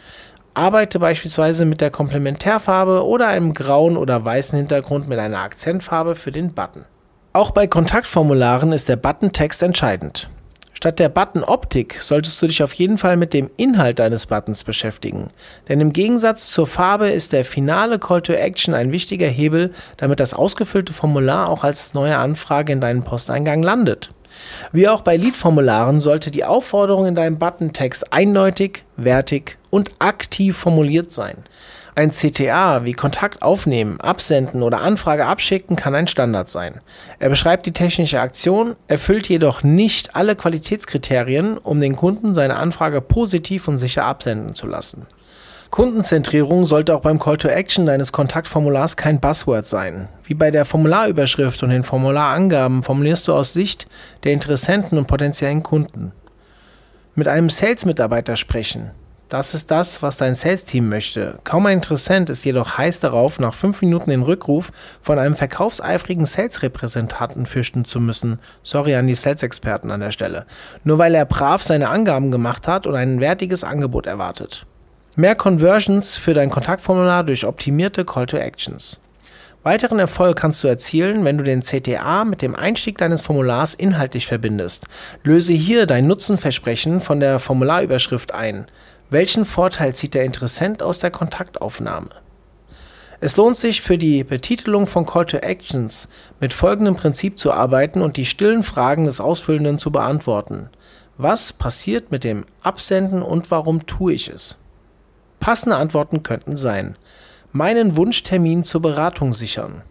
Arbeite 0.53 0.99
beispielsweise 0.99 1.65
mit 1.65 1.81
der 1.81 1.91
Komplementärfarbe 1.91 3.07
oder 3.07 3.29
einem 3.29 3.55
grauen 3.55 3.97
oder 3.97 4.25
weißen 4.25 4.59
Hintergrund 4.59 5.07
mit 5.07 5.21
einer 5.21 5.39
Akzentfarbe 5.39 6.17
für 6.17 6.33
den 6.33 6.53
Button. 6.53 6.85
Auch 7.33 7.53
bei 7.53 7.69
Kontaktformularen 7.69 8.73
ist 8.73 8.89
der 8.89 8.97
Buttontext 8.97 9.63
entscheidend. 9.63 10.29
Statt 10.81 10.99
der 10.99 11.11
Button-Optik 11.11 11.99
solltest 12.01 12.41
du 12.41 12.47
dich 12.47 12.63
auf 12.63 12.73
jeden 12.73 12.97
Fall 12.97 13.19
mit 13.19 13.35
dem 13.35 13.51
Inhalt 13.59 13.99
deines 13.99 14.25
Buttons 14.25 14.65
beschäftigen. 14.65 15.29
Denn 15.69 15.79
im 15.79 15.93
Gegensatz 15.93 16.51
zur 16.53 16.67
Farbe 16.67 17.11
ist 17.11 17.35
der 17.35 17.45
finale 17.45 17.99
Call 17.99 18.23
to 18.23 18.33
Action 18.33 18.73
ein 18.73 18.91
wichtiger 18.91 19.27
Hebel, 19.27 19.75
damit 19.99 20.21
das 20.21 20.33
ausgefüllte 20.33 20.95
Formular 20.95 21.51
auch 21.51 21.65
als 21.65 21.93
neue 21.93 22.17
Anfrage 22.17 22.73
in 22.73 22.81
deinen 22.81 23.05
Posteingang 23.05 23.63
landet. 23.63 24.09
Wie 24.73 24.89
auch 24.89 25.03
bei 25.03 25.19
Lead-Formularen 25.19 25.99
sollte 25.99 26.31
die 26.31 26.47
Aufforderung 26.47 27.05
in 27.05 27.15
deinem 27.15 27.39
Buttontext 27.39 28.11
eindeutig, 28.15 28.85
wertig 28.97 29.59
und 29.69 29.93
aktiv 29.99 30.57
formuliert 30.57 31.13
sein. 31.13 31.45
Ein 32.01 32.13
CTA 32.13 32.87
wie 32.87 32.95
Kontakt 32.95 33.43
aufnehmen, 33.43 34.01
absenden 34.01 34.63
oder 34.63 34.81
Anfrage 34.81 35.27
abschicken 35.27 35.77
kann 35.77 35.95
ein 35.95 36.09
Standard 36.09 36.49
sein. 36.49 36.81
Er 37.19 37.29
beschreibt 37.29 37.67
die 37.67 37.75
technische 37.75 38.23
Aktion, 38.23 38.75
erfüllt 38.89 39.29
jedoch 39.29 39.63
nicht 39.63 40.17
alle 40.17 40.35
Qualitätskriterien, 40.35 41.59
um 41.59 41.79
den 41.79 41.97
Kunden 41.97 42.35
seine 42.35 42.57
Anfrage 42.57 43.03
positiv 43.03 43.69
und 43.69 43.77
sicher 43.77 44.07
absenden 44.07 44.55
zu 44.55 44.67
lassen. 44.67 45.05
Kundenzentrierung 45.69 46.65
sollte 46.65 46.97
auch 46.97 47.03
beim 47.03 47.19
Call 47.19 47.37
to 47.37 47.49
Action 47.49 47.85
deines 47.85 48.13
Kontaktformulars 48.13 48.97
kein 48.97 49.21
Buzzword 49.21 49.67
sein. 49.67 50.09
Wie 50.25 50.33
bei 50.33 50.51
der 50.51 50.65
Formularüberschrift 50.65 51.63
und 51.63 51.69
den 51.69 51.85
Formularangaben 51.85 52.83
formulierst 52.83 53.29
du 53.29 53.35
aus 53.35 53.53
Sicht 53.53 53.87
der 54.25 54.33
Interessenten 54.33 54.97
und 54.97 55.07
potenziellen 55.07 55.63
Kunden. 55.63 56.13
Mit 57.15 57.29
einem 57.29 57.51
Sales-Mitarbeiter 57.51 58.37
sprechen. 58.37 58.93
Das 59.31 59.55
ist 59.55 59.71
das, 59.71 60.03
was 60.03 60.17
dein 60.17 60.35
Sales-Team 60.35 60.89
möchte. 60.89 61.39
Kaum 61.45 61.65
ein 61.67 61.75
Interessent 61.75 62.31
ist 62.31 62.45
jedoch 62.45 62.77
heiß 62.79 62.99
darauf, 62.99 63.39
nach 63.39 63.55
fünf 63.55 63.81
Minuten 63.81 64.11
den 64.11 64.23
Rückruf 64.23 64.73
von 65.01 65.21
einem 65.21 65.37
verkaufseifrigen 65.37 66.27
Sales-Repräsentanten 66.27 67.47
fürchten 67.47 67.85
zu 67.85 68.01
müssen. 68.01 68.41
Sorry 68.65 68.97
an 68.97 69.07
die 69.07 69.15
Sales-Experten 69.15 69.93
an 69.93 70.01
der 70.01 70.11
Stelle. 70.11 70.47
Nur 70.83 70.99
weil 70.99 71.15
er 71.15 71.27
brav 71.27 71.63
seine 71.63 71.91
Angaben 71.91 72.33
gemacht 72.33 72.67
hat 72.67 72.89
und 72.89 72.97
ein 72.97 73.21
wertiges 73.21 73.63
Angebot 73.63 74.07
erwartet. 74.07 74.67
Mehr 75.15 75.37
Conversions 75.37 76.17
für 76.17 76.35
dein 76.35 76.51
Kontaktformular 76.51 77.23
durch 77.23 77.47
optimierte 77.47 78.05
Call 78.05 78.27
to 78.27 78.37
Actions. 78.37 79.01
Weiteren 79.63 80.01
Erfolg 80.01 80.39
kannst 80.39 80.65
du 80.65 80.69
erzielen, 80.69 81.25
wenn 81.25 81.39
du 81.39 81.45
den 81.45 81.63
CTA 81.63 82.25
mit 82.25 82.43
dem 82.43 82.57
Einstieg 82.57 82.99
deines 82.99 83.21
Formulars 83.21 83.75
inhaltlich 83.75 84.27
verbindest. 84.27 84.87
Löse 85.23 85.53
hier 85.53 85.87
dein 85.87 86.09
Nutzenversprechen 86.09 87.01
von 87.01 87.21
der 87.21 87.39
Formularüberschrift 87.39 88.35
ein. 88.35 88.67
Welchen 89.11 89.45
Vorteil 89.45 89.93
zieht 89.93 90.15
der 90.15 90.25
Interessent 90.25 90.85
aus 90.85 91.01
der 91.01 91.11
Kontaktaufnahme? 91.11 92.11
Es 93.19 93.37
lohnt 93.37 93.57
sich 93.57 93.83
für 93.83 93.99
die 93.99 94.23
Betitelung 94.23 94.87
von 94.87 95.05
Call 95.05 95.27
to 95.27 95.39
Actions 95.39 96.09
mit 96.39 96.55
folgendem 96.55 96.95
Prinzip 96.95 97.37
zu 97.37 97.53
arbeiten 97.53 98.03
und 98.03 98.17
die 98.17 98.25
stillen 98.25 98.63
Fragen 98.63 99.07
des 99.07 99.21
Ausfüllenden 99.21 99.79
zu 99.79 99.91
beantworten. 99.91 100.71
Was 101.19 101.53
passiert 101.53 102.13
mit 102.13 102.23
dem 102.23 102.47
Absenden 102.63 103.23
und 103.23 103.51
warum 103.51 103.85
tue 103.85 104.13
ich 104.13 104.29
es? 104.29 104.59
Passende 105.41 105.75
Antworten 105.75 106.23
könnten 106.23 106.57
sein: 106.57 106.97
Meinen 107.51 107.97
Wunschtermin 107.97 108.63
zur 108.63 108.81
Beratung 108.81 109.33
sichern. 109.33 109.83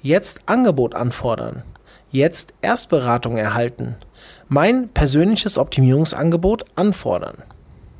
Jetzt 0.00 0.40
Angebot 0.46 0.94
anfordern. 0.94 1.62
Jetzt 2.10 2.54
Erstberatung 2.62 3.36
erhalten. 3.36 3.96
Mein 4.48 4.88
persönliches 4.88 5.58
Optimierungsangebot 5.58 6.64
anfordern. 6.74 7.42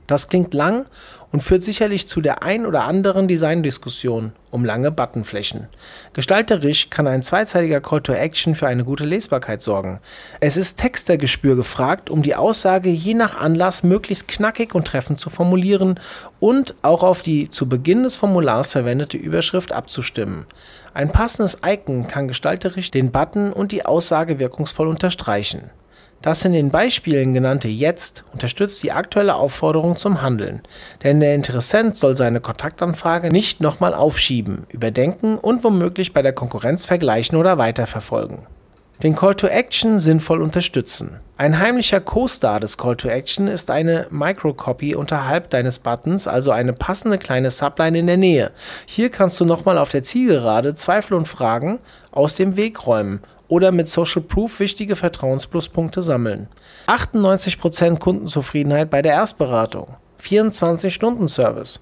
Das 0.06 0.28
klingt 0.28 0.54
lang 0.54 0.86
und 1.32 1.42
führt 1.42 1.62
sicherlich 1.62 2.08
zu 2.08 2.20
der 2.20 2.42
ein 2.42 2.66
oder 2.66 2.84
anderen 2.84 3.28
Designdiskussion 3.28 4.32
um 4.50 4.64
lange 4.64 4.90
Buttonflächen. 4.90 5.68
Gestalterisch 6.14 6.88
kann 6.88 7.06
ein 7.06 7.22
zweizeitiger 7.22 7.80
Call 7.80 8.00
to 8.00 8.12
Action 8.12 8.54
für 8.54 8.66
eine 8.68 8.84
gute 8.84 9.04
Lesbarkeit 9.04 9.60
sorgen. 9.60 10.00
Es 10.40 10.56
ist 10.56 10.78
Textergespür 10.78 11.56
gefragt, 11.56 12.08
um 12.08 12.22
die 12.22 12.36
Aussage 12.36 12.88
je 12.88 13.14
nach 13.14 13.36
Anlass 13.36 13.82
möglichst 13.82 14.28
knackig 14.28 14.74
und 14.74 14.86
treffend 14.86 15.20
zu 15.20 15.28
formulieren 15.28 16.00
und 16.40 16.74
auch 16.80 17.02
auf 17.02 17.20
die 17.20 17.50
zu 17.50 17.68
Beginn 17.68 18.04
des 18.04 18.16
Formulars 18.16 18.72
verwendete 18.72 19.18
Überschrift 19.18 19.72
abzustimmen. 19.72 20.46
Ein 20.94 21.12
passendes 21.12 21.58
Icon 21.62 22.06
kann 22.06 22.28
gestalterisch 22.28 22.90
den 22.90 23.12
Button 23.12 23.52
und 23.52 23.72
die 23.72 23.84
Aussage 23.84 24.38
wirkungsvoll 24.38 24.88
unterstreichen. 24.88 25.70
Das 26.26 26.44
in 26.44 26.52
den 26.52 26.70
Beispielen 26.70 27.34
genannte 27.34 27.68
Jetzt 27.68 28.24
unterstützt 28.32 28.82
die 28.82 28.90
aktuelle 28.90 29.36
Aufforderung 29.36 29.94
zum 29.94 30.22
Handeln, 30.22 30.60
denn 31.04 31.20
der 31.20 31.36
Interessent 31.36 31.96
soll 31.96 32.16
seine 32.16 32.40
Kontaktanfrage 32.40 33.30
nicht 33.30 33.60
nochmal 33.60 33.94
aufschieben, 33.94 34.66
überdenken 34.68 35.38
und 35.38 35.62
womöglich 35.62 36.12
bei 36.12 36.22
der 36.22 36.32
Konkurrenz 36.32 36.84
vergleichen 36.84 37.38
oder 37.38 37.58
weiterverfolgen. 37.58 38.38
Den 39.04 39.14
Call 39.14 39.36
to 39.36 39.46
Action 39.46 40.00
sinnvoll 40.00 40.42
unterstützen. 40.42 41.20
Ein 41.36 41.60
heimlicher 41.60 42.00
Co-Star 42.00 42.58
des 42.58 42.76
Call 42.76 42.96
to 42.96 43.08
Action 43.08 43.46
ist 43.46 43.70
eine 43.70 44.08
Microcopy 44.10 44.96
unterhalb 44.96 45.50
deines 45.50 45.78
Buttons, 45.78 46.26
also 46.26 46.50
eine 46.50 46.72
passende 46.72 47.18
kleine 47.18 47.52
Subline 47.52 48.00
in 48.00 48.08
der 48.08 48.16
Nähe. 48.16 48.50
Hier 48.86 49.10
kannst 49.10 49.38
du 49.38 49.44
nochmal 49.44 49.78
auf 49.78 49.90
der 49.90 50.02
Zielgerade 50.02 50.74
Zweifel 50.74 51.14
und 51.14 51.28
Fragen 51.28 51.78
aus 52.10 52.34
dem 52.34 52.56
Weg 52.56 52.84
räumen 52.84 53.20
oder 53.48 53.72
mit 53.72 53.88
Social 53.88 54.22
Proof 54.22 54.60
wichtige 54.60 54.96
Vertrauenspluspunkte 54.96 56.02
sammeln. 56.02 56.48
98% 56.86 57.98
Kundenzufriedenheit 57.98 58.90
bei 58.90 59.02
der 59.02 59.12
Erstberatung. 59.12 59.96
24-Stunden-Service. 60.22 61.80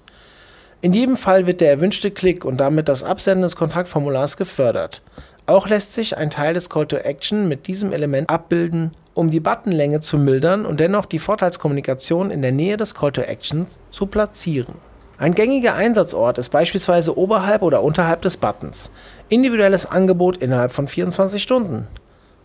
In 0.81 0.93
jedem 0.93 1.17
Fall 1.17 1.47
wird 1.47 1.61
der 1.61 1.71
erwünschte 1.71 2.11
Klick 2.11 2.45
und 2.45 2.57
damit 2.57 2.89
das 2.89 3.03
Absenden 3.03 3.43
des 3.43 3.55
Kontaktformulars 3.55 4.37
gefördert. 4.37 5.01
Auch 5.47 5.67
lässt 5.67 5.93
sich 5.93 6.17
ein 6.17 6.29
Teil 6.29 6.53
des 6.53 6.69
Call 6.69 6.87
to 6.87 6.97
Action 6.97 7.47
mit 7.47 7.67
diesem 7.67 7.93
Element 7.93 8.29
abbilden, 8.29 8.91
um 9.13 9.29
die 9.29 9.39
Buttonlänge 9.39 9.99
zu 9.99 10.17
mildern 10.17 10.65
und 10.65 10.79
dennoch 10.79 11.05
die 11.05 11.19
Vorteilskommunikation 11.19 12.31
in 12.31 12.41
der 12.41 12.51
Nähe 12.51 12.77
des 12.77 12.95
Call 12.95 13.11
to 13.11 13.21
Actions 13.21 13.79
zu 13.89 14.07
platzieren. 14.07 14.75
Ein 15.17 15.33
gängiger 15.33 15.75
Einsatzort 15.75 16.37
ist 16.39 16.49
beispielsweise 16.49 17.17
oberhalb 17.17 17.61
oder 17.61 17.81
unterhalb 17.81 18.21
des 18.21 18.35
Buttons. 18.35 18.91
Individuelles 19.29 19.85
Angebot 19.85 20.37
innerhalb 20.37 20.71
von 20.71 20.87
24 20.87 21.41
Stunden. 21.41 21.87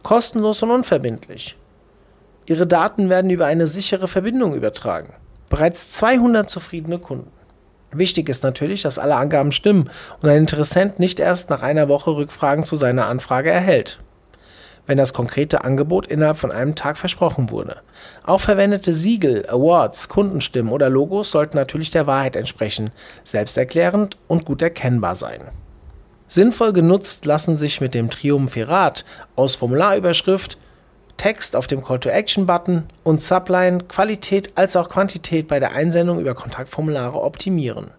Kostenlos 0.02 0.62
und 0.62 0.70
unverbindlich. 0.70 1.56
Ihre 2.46 2.66
Daten 2.66 3.08
werden 3.10 3.30
über 3.30 3.46
eine 3.46 3.66
sichere 3.66 4.08
Verbindung 4.08 4.54
übertragen. 4.54 5.14
Bereits 5.48 5.90
200 5.92 6.48
zufriedene 6.48 6.98
Kunden. 6.98 7.30
Wichtig 7.92 8.28
ist 8.28 8.44
natürlich, 8.44 8.82
dass 8.82 8.98
alle 8.98 9.16
Angaben 9.16 9.52
stimmen 9.52 9.90
und 10.22 10.28
ein 10.28 10.38
Interessent 10.38 10.98
nicht 10.98 11.20
erst 11.20 11.50
nach 11.50 11.62
einer 11.62 11.88
Woche 11.88 12.16
Rückfragen 12.16 12.64
zu 12.64 12.76
seiner 12.76 13.06
Anfrage 13.06 13.50
erhält 13.50 14.00
wenn 14.90 14.98
das 14.98 15.12
konkrete 15.12 15.62
Angebot 15.62 16.08
innerhalb 16.08 16.36
von 16.36 16.50
einem 16.50 16.74
Tag 16.74 16.98
versprochen 16.98 17.50
wurde. 17.50 17.76
Auch 18.24 18.40
verwendete 18.40 18.92
Siegel, 18.92 19.46
Awards, 19.48 20.08
Kundenstimmen 20.08 20.72
oder 20.72 20.90
Logos 20.90 21.30
sollten 21.30 21.56
natürlich 21.56 21.90
der 21.90 22.08
Wahrheit 22.08 22.34
entsprechen, 22.34 22.90
selbsterklärend 23.22 24.16
und 24.26 24.44
gut 24.44 24.62
erkennbar 24.62 25.14
sein. 25.14 25.42
Sinnvoll 26.30 26.72
genutzt 26.72 27.26
lassen 27.26 27.56
sich 27.56 27.80
mit 27.80 27.92
dem 27.92 28.08
Triumphirat 28.08 29.04
aus 29.34 29.56
Formularüberschrift, 29.56 30.58
Text 31.16 31.56
auf 31.56 31.66
dem 31.66 31.82
Call-to-Action-Button 31.82 32.84
und 33.02 33.20
Subline 33.20 33.78
Qualität 33.88 34.52
als 34.54 34.76
auch 34.76 34.88
Quantität 34.88 35.48
bei 35.48 35.58
der 35.58 35.72
Einsendung 35.72 36.20
über 36.20 36.34
Kontaktformulare 36.34 37.20
optimieren. 37.20 37.90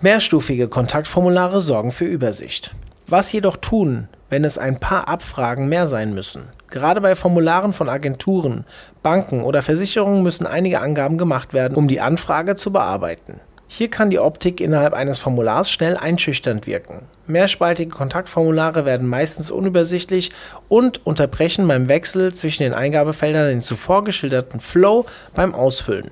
Mehrstufige 0.00 0.66
Kontaktformulare 0.66 1.60
sorgen 1.60 1.92
für 1.92 2.06
Übersicht. 2.06 2.74
Was 3.06 3.30
jedoch 3.30 3.56
tun, 3.56 4.08
wenn 4.30 4.42
es 4.42 4.58
ein 4.58 4.80
paar 4.80 5.06
Abfragen 5.06 5.68
mehr 5.68 5.86
sein 5.86 6.12
müssen? 6.12 6.48
Gerade 6.68 7.00
bei 7.00 7.14
Formularen 7.14 7.72
von 7.72 7.88
Agenturen, 7.88 8.64
Banken 9.04 9.44
oder 9.44 9.62
Versicherungen 9.62 10.24
müssen 10.24 10.44
einige 10.44 10.80
Angaben 10.80 11.18
gemacht 11.18 11.52
werden, 11.54 11.76
um 11.76 11.86
die 11.86 12.00
Anfrage 12.00 12.56
zu 12.56 12.72
bearbeiten. 12.72 13.40
Hier 13.68 13.90
kann 13.90 14.10
die 14.10 14.20
Optik 14.20 14.60
innerhalb 14.60 14.94
eines 14.94 15.18
Formulars 15.18 15.70
schnell 15.70 15.96
einschüchternd 15.96 16.66
wirken. 16.66 17.08
Mehrspaltige 17.26 17.90
Kontaktformulare 17.90 18.84
werden 18.84 19.08
meistens 19.08 19.50
unübersichtlich 19.50 20.30
und 20.68 21.04
unterbrechen 21.04 21.66
beim 21.66 21.88
Wechsel 21.88 22.32
zwischen 22.32 22.62
den 22.62 22.72
Eingabefeldern 22.72 23.48
den 23.48 23.60
zuvor 23.60 24.04
geschilderten 24.04 24.60
Flow 24.60 25.06
beim 25.34 25.54
Ausfüllen. 25.54 26.10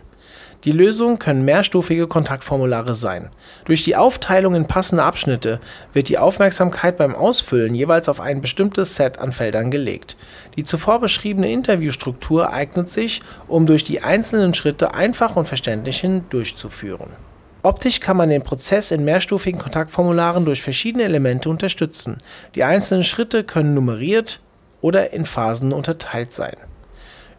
Die 0.64 0.73
Lösung 0.73 1.19
können 1.19 1.45
mehrstufige 1.45 2.07
Kontaktformulare 2.07 2.95
sein. 2.95 3.29
Durch 3.67 3.85
die 3.85 3.97
Aufteilung 3.97 4.55
in 4.55 4.67
passende 4.67 5.05
Abschnitte 5.05 5.61
wird 5.93 6.09
die 6.09 6.17
Aufmerksamkeit 6.17 6.97
beim 6.97 7.14
Ausfüllen 7.14 7.75
jeweils 7.75 8.09
auf 8.09 8.19
ein 8.19 8.40
bestimmtes 8.40 8.97
Set 8.97 9.19
an 9.19 9.33
Feldern 9.33 9.71
gelegt. 9.71 10.17
Die 10.57 10.64
zuvor 10.64 11.01
beschriebene 11.01 11.53
Interviewstruktur 11.53 12.51
eignet 12.51 12.88
sich, 12.88 13.21
um 13.47 13.67
durch 13.67 13.85
die 13.85 14.03
einzelnen 14.03 14.55
Schritte 14.55 14.95
einfach 14.95 15.37
und 15.37 15.47
verständlich 15.47 16.01
hindurchzuführen. 16.01 17.11
Optisch 17.64 18.00
kann 18.00 18.18
man 18.18 18.29
den 18.29 18.42
Prozess 18.42 18.90
in 18.90 19.07
mehrstufigen 19.07 19.59
Kontaktformularen 19.59 20.44
durch 20.44 20.61
verschiedene 20.61 21.05
Elemente 21.05 21.48
unterstützen. 21.48 22.18
Die 22.55 22.62
einzelnen 22.62 23.05
Schritte 23.05 23.42
können 23.42 23.72
nummeriert 23.72 24.40
oder 24.83 25.14
in 25.14 25.24
Phasen 25.24 25.72
unterteilt 25.72 26.35
sein. 26.35 26.57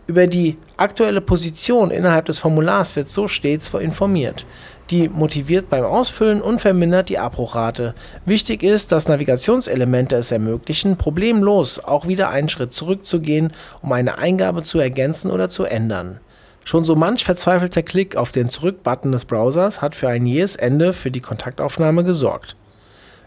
Über 0.07 0.25
die 0.25 0.57
aktuelle 0.77 1.21
Position 1.21 1.91
innerhalb 1.91 2.25
des 2.25 2.39
Formulars 2.39 2.95
wird 2.95 3.11
so 3.11 3.27
stets 3.27 3.71
informiert. 3.75 4.47
Die 4.89 5.09
motiviert 5.09 5.69
beim 5.69 5.85
Ausfüllen 5.85 6.41
und 6.41 6.59
vermindert 6.59 7.09
die 7.09 7.19
Abbruchrate. 7.19 7.93
Wichtig 8.25 8.63
ist, 8.63 8.91
dass 8.91 9.07
Navigationselemente 9.07 10.15
es 10.15 10.31
ermöglichen, 10.31 10.97
problemlos 10.97 11.77
auch 11.83 12.07
wieder 12.07 12.29
einen 12.29 12.49
Schritt 12.49 12.73
zurückzugehen, 12.73 13.53
um 13.83 13.91
eine 13.91 14.17
Eingabe 14.17 14.63
zu 14.63 14.79
ergänzen 14.79 15.29
oder 15.29 15.51
zu 15.51 15.65
ändern. 15.65 16.19
Schon 16.65 16.83
so 16.83 16.95
manch 16.97 17.23
verzweifelter 17.23 17.83
Klick 17.83 18.17
auf 18.17 18.33
den 18.33 18.49
Zurück-Button 18.49 19.13
des 19.13 19.23
Browsers 19.23 19.81
hat 19.81 19.95
für 19.95 20.09
ein 20.09 20.25
jähes 20.25 20.57
Ende 20.57 20.91
für 20.91 21.11
die 21.11 21.21
Kontaktaufnahme 21.21 22.03
gesorgt. 22.03 22.57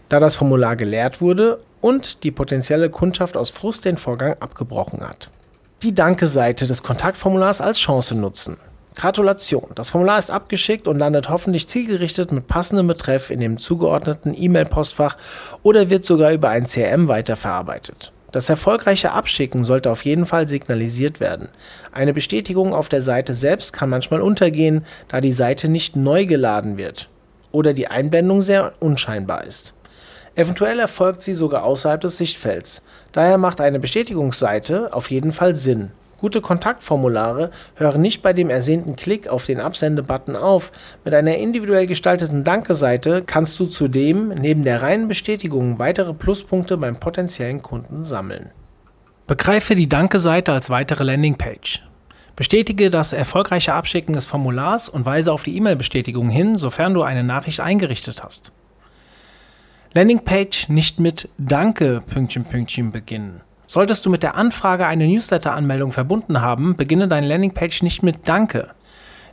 Da 0.09 0.19
das 0.19 0.35
Formular 0.35 0.75
geleert 0.75 1.19
wurde 1.19 1.57
und 1.81 2.23
die 2.23 2.31
potenzielle 2.31 2.91
Kundschaft 2.91 3.35
aus 3.35 3.49
Frust 3.49 3.85
den 3.85 3.97
Vorgang 3.97 4.35
abgebrochen 4.39 5.01
hat 5.01 5.31
die 5.83 5.95
Danke-Seite 5.95 6.67
des 6.67 6.83
Kontaktformulars 6.83 7.61
als 7.61 7.79
Chance 7.79 8.15
nutzen. 8.15 8.57
Gratulation. 8.95 9.69
Das 9.75 9.91
Formular 9.91 10.19
ist 10.19 10.29
abgeschickt 10.29 10.87
und 10.87 10.99
landet 10.99 11.29
hoffentlich 11.29 11.69
zielgerichtet 11.69 12.33
mit 12.33 12.47
passendem 12.47 12.87
Betreff 12.87 13.29
in 13.29 13.39
dem 13.39 13.57
zugeordneten 13.57 14.35
E-Mail-Postfach 14.37 15.15
oder 15.63 15.89
wird 15.89 16.03
sogar 16.03 16.33
über 16.33 16.49
ein 16.49 16.67
CRM 16.67 17.07
weiterverarbeitet. 17.07 18.11
Das 18.31 18.49
erfolgreiche 18.49 19.11
Abschicken 19.11 19.65
sollte 19.65 19.91
auf 19.91 20.05
jeden 20.05 20.25
Fall 20.25 20.47
signalisiert 20.47 21.19
werden. 21.19 21.49
Eine 21.91 22.13
Bestätigung 22.13 22.73
auf 22.73 22.89
der 22.89 23.01
Seite 23.01 23.33
selbst 23.33 23.73
kann 23.73 23.89
manchmal 23.89 24.21
untergehen, 24.21 24.85
da 25.07 25.19
die 25.19 25.31
Seite 25.31 25.69
nicht 25.69 25.95
neu 25.95 26.25
geladen 26.25 26.77
wird 26.77 27.09
oder 27.51 27.73
die 27.73 27.87
Einblendung 27.87 28.41
sehr 28.41 28.73
unscheinbar 28.79 29.45
ist. 29.45 29.73
Eventuell 30.35 30.79
erfolgt 30.79 31.23
sie 31.23 31.33
sogar 31.33 31.63
außerhalb 31.63 31.99
des 32.01 32.17
Sichtfelds. 32.17 32.83
Daher 33.11 33.37
macht 33.37 33.61
eine 33.61 33.79
Bestätigungsseite 33.79 34.93
auf 34.93 35.09
jeden 35.09 35.31
Fall 35.31 35.55
Sinn. 35.55 35.91
Gute 36.19 36.41
Kontaktformulare 36.41 37.51
hören 37.75 38.01
nicht 38.01 38.21
bei 38.21 38.33
dem 38.33 38.49
ersehnten 38.49 38.95
Klick 38.95 39.29
auf 39.29 39.45
den 39.45 39.59
Absende-Button 39.59 40.35
auf. 40.35 40.71
Mit 41.05 41.13
einer 41.13 41.37
individuell 41.37 41.87
gestalteten 41.87 42.43
Danke-Seite 42.43 43.23
kannst 43.25 43.59
du 43.59 43.65
zudem 43.65 44.29
neben 44.29 44.63
der 44.63 44.81
reinen 44.81 45.07
Bestätigung 45.07 45.79
weitere 45.79 46.13
Pluspunkte 46.13 46.77
beim 46.77 46.99
potenziellen 46.99 47.61
Kunden 47.61 48.03
sammeln. 48.03 48.51
Begreife 49.27 49.75
die 49.75 49.87
Danke-Seite 49.87 50.51
als 50.51 50.69
weitere 50.69 51.03
Landingpage. 51.03 51.83
Bestätige 52.35 52.89
das 52.89 53.13
erfolgreiche 53.13 53.73
Abschicken 53.73 54.13
des 54.13 54.25
Formulars 54.25 54.89
und 54.89 55.05
weise 55.05 55.31
auf 55.31 55.43
die 55.43 55.55
E-Mail-Bestätigung 55.55 56.29
hin, 56.29 56.55
sofern 56.55 56.93
du 56.93 57.03
eine 57.03 57.23
Nachricht 57.23 57.59
eingerichtet 57.59 58.23
hast. 58.23 58.51
Landingpage 59.93 60.69
nicht 60.69 60.99
mit 60.99 61.29
Danke 61.37 62.01
Pünktchen 62.05 62.45
Pünktchen 62.45 62.91
beginnen. 62.91 63.41
Solltest 63.71 64.03
du 64.03 64.09
mit 64.09 64.23
der 64.23 64.33
Anfrage 64.33 64.87
eine 64.87 65.05
Newsletter-Anmeldung 65.05 65.91
verbunden 65.91 66.41
haben, 66.41 66.75
beginne 66.75 67.07
deine 67.07 67.27
Landingpage 67.27 67.83
nicht 67.83 68.01
mit 68.01 68.27
Danke. 68.27 68.69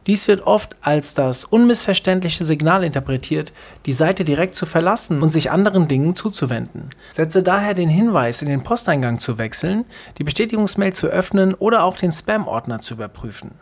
Dies 0.06 0.28
wird 0.28 0.42
oft 0.42 0.76
als 0.82 1.14
das 1.14 1.46
unmissverständliche 1.46 2.44
Signal 2.44 2.84
interpretiert, 2.84 3.54
die 3.86 3.94
Seite 3.94 4.24
direkt 4.24 4.54
zu 4.54 4.66
verlassen 4.66 5.22
und 5.22 5.30
sich 5.30 5.50
anderen 5.50 5.88
Dingen 5.88 6.14
zuzuwenden. 6.14 6.90
Setze 7.12 7.42
daher 7.42 7.72
den 7.72 7.88
Hinweis, 7.88 8.42
in 8.42 8.48
den 8.48 8.62
Posteingang 8.62 9.20
zu 9.20 9.38
wechseln, 9.38 9.86
die 10.18 10.24
Bestätigungsmail 10.24 10.92
zu 10.92 11.06
öffnen 11.06 11.54
oder 11.54 11.82
auch 11.82 11.96
den 11.96 12.12
Spam-Ordner 12.12 12.80
zu 12.80 12.92
überprüfen. 12.92 13.52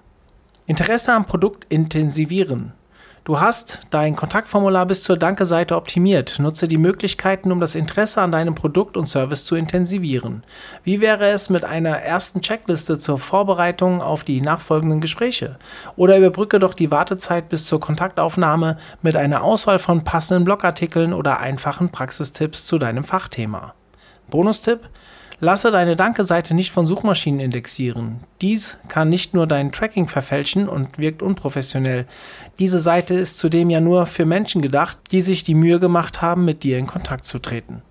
Interesse 0.66 1.12
am 1.12 1.24
Produkt 1.24 1.66
intensivieren. 1.68 2.72
Du 3.24 3.40
hast 3.40 3.80
dein 3.88 4.16
Kontaktformular 4.16 4.84
bis 4.84 5.02
zur 5.02 5.16
Danke-Seite 5.16 5.76
optimiert. 5.76 6.38
Nutze 6.40 6.68
die 6.68 6.76
Möglichkeiten, 6.76 7.52
um 7.52 7.58
das 7.58 7.74
Interesse 7.74 8.20
an 8.20 8.30
deinem 8.30 8.54
Produkt 8.54 8.98
und 8.98 9.06
Service 9.06 9.46
zu 9.46 9.56
intensivieren. 9.56 10.42
Wie 10.82 11.00
wäre 11.00 11.30
es 11.30 11.48
mit 11.48 11.64
einer 11.64 11.96
ersten 11.96 12.42
Checkliste 12.42 12.98
zur 12.98 13.18
Vorbereitung 13.18 14.02
auf 14.02 14.24
die 14.24 14.42
nachfolgenden 14.42 15.00
Gespräche? 15.00 15.56
Oder 15.96 16.18
überbrücke 16.18 16.58
doch 16.58 16.74
die 16.74 16.90
Wartezeit 16.90 17.48
bis 17.48 17.64
zur 17.64 17.80
Kontaktaufnahme 17.80 18.76
mit 19.00 19.16
einer 19.16 19.42
Auswahl 19.42 19.78
von 19.78 20.04
passenden 20.04 20.44
Blogartikeln 20.44 21.14
oder 21.14 21.40
einfachen 21.40 21.88
Praxistipps 21.88 22.66
zu 22.66 22.76
deinem 22.76 23.04
Fachthema. 23.04 23.72
Bonustipp: 24.28 24.80
Lasse 25.44 25.70
deine 25.70 25.94
Danke-Seite 25.94 26.54
nicht 26.54 26.72
von 26.72 26.86
Suchmaschinen 26.86 27.38
indexieren. 27.38 28.20
Dies 28.40 28.78
kann 28.88 29.10
nicht 29.10 29.34
nur 29.34 29.46
dein 29.46 29.72
Tracking 29.72 30.08
verfälschen 30.08 30.70
und 30.70 30.96
wirkt 30.96 31.22
unprofessionell. 31.22 32.06
Diese 32.58 32.80
Seite 32.80 33.12
ist 33.12 33.36
zudem 33.36 33.68
ja 33.68 33.80
nur 33.80 34.06
für 34.06 34.24
Menschen 34.24 34.62
gedacht, 34.62 34.98
die 35.12 35.20
sich 35.20 35.42
die 35.42 35.54
Mühe 35.54 35.78
gemacht 35.78 36.22
haben, 36.22 36.46
mit 36.46 36.62
dir 36.62 36.78
in 36.78 36.86
Kontakt 36.86 37.26
zu 37.26 37.40
treten. 37.40 37.82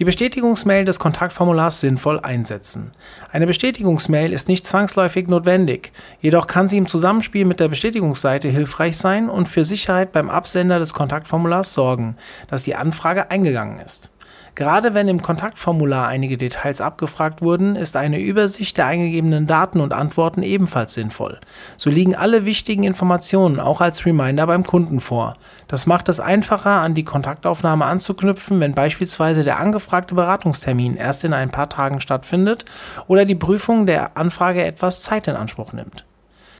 Die 0.00 0.04
Bestätigungsmail 0.04 0.84
des 0.84 0.98
Kontaktformulars 0.98 1.78
sinnvoll 1.78 2.18
einsetzen. 2.18 2.90
Eine 3.30 3.46
Bestätigungsmail 3.46 4.32
ist 4.32 4.48
nicht 4.48 4.66
zwangsläufig 4.66 5.28
notwendig, 5.28 5.92
jedoch 6.20 6.48
kann 6.48 6.68
sie 6.68 6.78
im 6.78 6.88
Zusammenspiel 6.88 7.44
mit 7.44 7.60
der 7.60 7.68
Bestätigungsseite 7.68 8.48
hilfreich 8.48 8.98
sein 8.98 9.30
und 9.30 9.48
für 9.48 9.64
Sicherheit 9.64 10.10
beim 10.10 10.28
Absender 10.28 10.80
des 10.80 10.92
Kontaktformulars 10.92 11.72
sorgen, 11.72 12.16
dass 12.48 12.64
die 12.64 12.74
Anfrage 12.74 13.30
eingegangen 13.30 13.78
ist. 13.78 14.10
Gerade 14.54 14.94
wenn 14.94 15.08
im 15.08 15.22
Kontaktformular 15.22 16.08
einige 16.08 16.36
Details 16.36 16.80
abgefragt 16.80 17.42
wurden, 17.42 17.76
ist 17.76 17.96
eine 17.96 18.20
Übersicht 18.20 18.76
der 18.78 18.86
eingegebenen 18.86 19.46
Daten 19.46 19.80
und 19.80 19.92
Antworten 19.92 20.42
ebenfalls 20.42 20.94
sinnvoll. 20.94 21.38
So 21.76 21.90
liegen 21.90 22.14
alle 22.14 22.44
wichtigen 22.44 22.84
Informationen 22.84 23.60
auch 23.60 23.80
als 23.80 24.04
Reminder 24.04 24.46
beim 24.46 24.64
Kunden 24.64 25.00
vor. 25.00 25.34
Das 25.68 25.86
macht 25.86 26.08
es 26.08 26.20
einfacher, 26.20 26.80
an 26.82 26.94
die 26.94 27.04
Kontaktaufnahme 27.04 27.84
anzuknüpfen, 27.84 28.60
wenn 28.60 28.74
beispielsweise 28.74 29.44
der 29.44 29.58
angefragte 29.58 30.14
Beratungstermin 30.14 30.96
erst 30.96 31.24
in 31.24 31.32
ein 31.32 31.50
paar 31.50 31.68
Tagen 31.68 32.00
stattfindet 32.00 32.64
oder 33.06 33.24
die 33.24 33.34
Prüfung 33.34 33.86
der 33.86 34.16
Anfrage 34.16 34.64
etwas 34.64 35.02
Zeit 35.02 35.28
in 35.28 35.36
Anspruch 35.36 35.72
nimmt. 35.72 36.04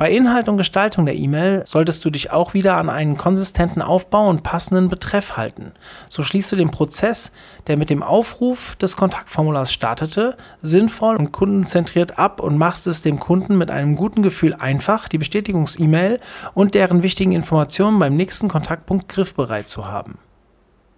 Bei 0.00 0.10
Inhalt 0.10 0.48
und 0.48 0.56
Gestaltung 0.56 1.04
der 1.04 1.14
E-Mail 1.14 1.62
solltest 1.66 2.02
du 2.06 2.08
dich 2.08 2.30
auch 2.30 2.54
wieder 2.54 2.78
an 2.78 2.88
einen 2.88 3.18
konsistenten 3.18 3.82
Aufbau 3.82 4.30
und 4.30 4.42
passenden 4.42 4.88
Betreff 4.88 5.36
halten. 5.36 5.72
So 6.08 6.22
schließt 6.22 6.50
du 6.52 6.56
den 6.56 6.70
Prozess, 6.70 7.34
der 7.66 7.76
mit 7.76 7.90
dem 7.90 8.02
Aufruf 8.02 8.76
des 8.76 8.96
Kontaktformulars 8.96 9.70
startete, 9.70 10.38
sinnvoll 10.62 11.16
und 11.16 11.32
kundenzentriert 11.32 12.18
ab 12.18 12.40
und 12.40 12.56
machst 12.56 12.86
es 12.86 13.02
dem 13.02 13.20
Kunden 13.20 13.58
mit 13.58 13.70
einem 13.70 13.94
guten 13.94 14.22
Gefühl 14.22 14.54
einfach, 14.54 15.06
die 15.06 15.18
Bestätigungs-E-Mail 15.18 16.18
und 16.54 16.74
deren 16.74 17.02
wichtigen 17.02 17.32
Informationen 17.32 17.98
beim 17.98 18.16
nächsten 18.16 18.48
Kontaktpunkt 18.48 19.06
griffbereit 19.06 19.68
zu 19.68 19.86
haben. 19.86 20.16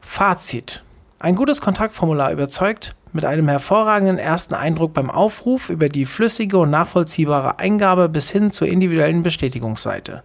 Fazit. 0.00 0.84
Ein 1.22 1.36
gutes 1.36 1.60
Kontaktformular 1.60 2.32
überzeugt, 2.32 2.96
mit 3.12 3.24
einem 3.24 3.46
hervorragenden 3.46 4.18
ersten 4.18 4.54
Eindruck 4.54 4.92
beim 4.92 5.08
Aufruf 5.08 5.70
über 5.70 5.88
die 5.88 6.04
flüssige 6.04 6.58
und 6.58 6.70
nachvollziehbare 6.70 7.60
Eingabe 7.60 8.08
bis 8.08 8.28
hin 8.32 8.50
zur 8.50 8.66
individuellen 8.66 9.22
Bestätigungsseite. 9.22 10.24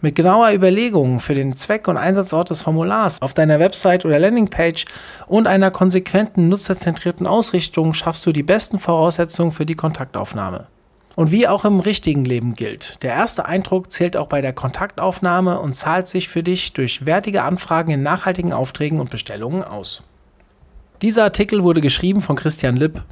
Mit 0.00 0.14
genauer 0.14 0.52
Überlegung 0.52 1.20
für 1.20 1.34
den 1.34 1.54
Zweck 1.54 1.88
und 1.88 1.98
Einsatzort 1.98 2.48
des 2.48 2.62
Formulars 2.62 3.20
auf 3.20 3.34
deiner 3.34 3.60
Website 3.60 4.06
oder 4.06 4.18
Landingpage 4.18 4.86
und 5.26 5.46
einer 5.46 5.70
konsequenten 5.70 6.48
nutzerzentrierten 6.48 7.26
Ausrichtung 7.26 7.92
schaffst 7.92 8.24
du 8.24 8.32
die 8.32 8.42
besten 8.42 8.78
Voraussetzungen 8.78 9.52
für 9.52 9.66
die 9.66 9.76
Kontaktaufnahme. 9.76 10.68
Und 11.16 11.32
wie 11.32 11.48
auch 11.48 11.66
im 11.66 11.80
richtigen 11.80 12.24
Leben 12.24 12.54
gilt, 12.54 13.02
der 13.02 13.12
erste 13.12 13.44
Eindruck 13.44 13.92
zählt 13.92 14.16
auch 14.16 14.28
bei 14.28 14.40
der 14.40 14.54
Kontaktaufnahme 14.54 15.60
und 15.60 15.74
zahlt 15.74 16.08
sich 16.08 16.30
für 16.30 16.42
dich 16.42 16.72
durch 16.72 17.04
wertige 17.04 17.42
Anfragen 17.42 17.90
in 17.90 18.02
nachhaltigen 18.02 18.54
Aufträgen 18.54 19.00
und 19.00 19.10
Bestellungen 19.10 19.62
aus. 19.62 20.02
Dieser 21.02 21.24
Artikel 21.24 21.62
wurde 21.62 21.80
geschrieben 21.80 22.20
von 22.20 22.36
Christian 22.36 22.76
Lipp. 22.76 23.02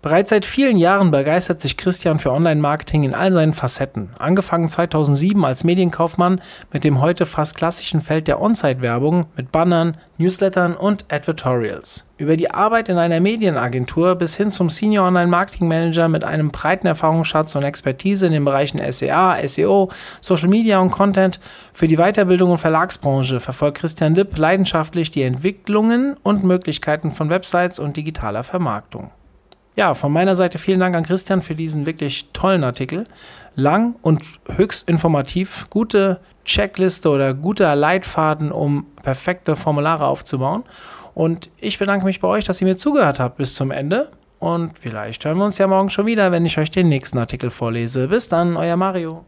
Bereits 0.00 0.30
seit 0.30 0.44
vielen 0.44 0.76
Jahren 0.76 1.10
begeistert 1.10 1.60
sich 1.60 1.76
Christian 1.76 2.20
für 2.20 2.30
Online-Marketing 2.30 3.02
in 3.02 3.14
all 3.14 3.32
seinen 3.32 3.52
Facetten. 3.52 4.10
Angefangen 4.20 4.68
2007 4.68 5.44
als 5.44 5.64
Medienkaufmann 5.64 6.40
mit 6.72 6.84
dem 6.84 7.00
heute 7.00 7.26
fast 7.26 7.56
klassischen 7.56 8.00
Feld 8.00 8.28
der 8.28 8.40
On-Site-Werbung 8.40 9.26
mit 9.36 9.50
Bannern, 9.50 9.96
Newslettern 10.16 10.76
und 10.76 11.04
Advertorials. 11.08 12.06
Über 12.16 12.36
die 12.36 12.52
Arbeit 12.52 12.88
in 12.88 12.96
einer 12.96 13.18
Medienagentur 13.18 14.14
bis 14.14 14.36
hin 14.36 14.52
zum 14.52 14.70
Senior 14.70 15.08
Online-Marketing-Manager 15.08 16.08
mit 16.08 16.22
einem 16.22 16.52
breiten 16.52 16.86
Erfahrungsschatz 16.86 17.56
und 17.56 17.64
Expertise 17.64 18.26
in 18.26 18.32
den 18.32 18.44
Bereichen 18.44 18.80
SEA, 18.92 19.36
SEO, 19.48 19.90
Social 20.20 20.48
Media 20.48 20.78
und 20.78 20.92
Content 20.92 21.40
für 21.72 21.88
die 21.88 21.96
Weiterbildung 21.96 22.52
und 22.52 22.58
Verlagsbranche 22.58 23.40
verfolgt 23.40 23.78
Christian 23.78 24.14
Lipp 24.14 24.38
leidenschaftlich 24.38 25.10
die 25.10 25.22
Entwicklungen 25.22 26.16
und 26.22 26.44
Möglichkeiten 26.44 27.10
von 27.10 27.30
Websites 27.30 27.80
und 27.80 27.96
digitaler 27.96 28.44
Vermarktung. 28.44 29.10
Ja, 29.78 29.94
von 29.94 30.10
meiner 30.10 30.34
Seite 30.34 30.58
vielen 30.58 30.80
Dank 30.80 30.96
an 30.96 31.04
Christian 31.04 31.40
für 31.40 31.54
diesen 31.54 31.86
wirklich 31.86 32.30
tollen 32.32 32.64
Artikel. 32.64 33.04
Lang 33.54 33.94
und 34.02 34.24
höchst 34.48 34.88
informativ. 34.88 35.68
Gute 35.70 36.18
Checkliste 36.44 37.08
oder 37.08 37.32
guter 37.32 37.76
Leitfaden, 37.76 38.50
um 38.50 38.86
perfekte 39.04 39.54
Formulare 39.54 40.08
aufzubauen. 40.08 40.64
Und 41.14 41.48
ich 41.58 41.78
bedanke 41.78 42.06
mich 42.06 42.18
bei 42.18 42.26
euch, 42.26 42.42
dass 42.42 42.60
ihr 42.60 42.66
mir 42.66 42.76
zugehört 42.76 43.20
habt 43.20 43.36
bis 43.36 43.54
zum 43.54 43.70
Ende. 43.70 44.10
Und 44.40 44.72
vielleicht 44.80 45.24
hören 45.24 45.38
wir 45.38 45.44
uns 45.44 45.58
ja 45.58 45.68
morgen 45.68 45.90
schon 45.90 46.06
wieder, 46.06 46.32
wenn 46.32 46.44
ich 46.44 46.58
euch 46.58 46.72
den 46.72 46.88
nächsten 46.88 47.18
Artikel 47.18 47.48
vorlese. 47.48 48.08
Bis 48.08 48.28
dann, 48.28 48.56
euer 48.56 48.76
Mario. 48.76 49.26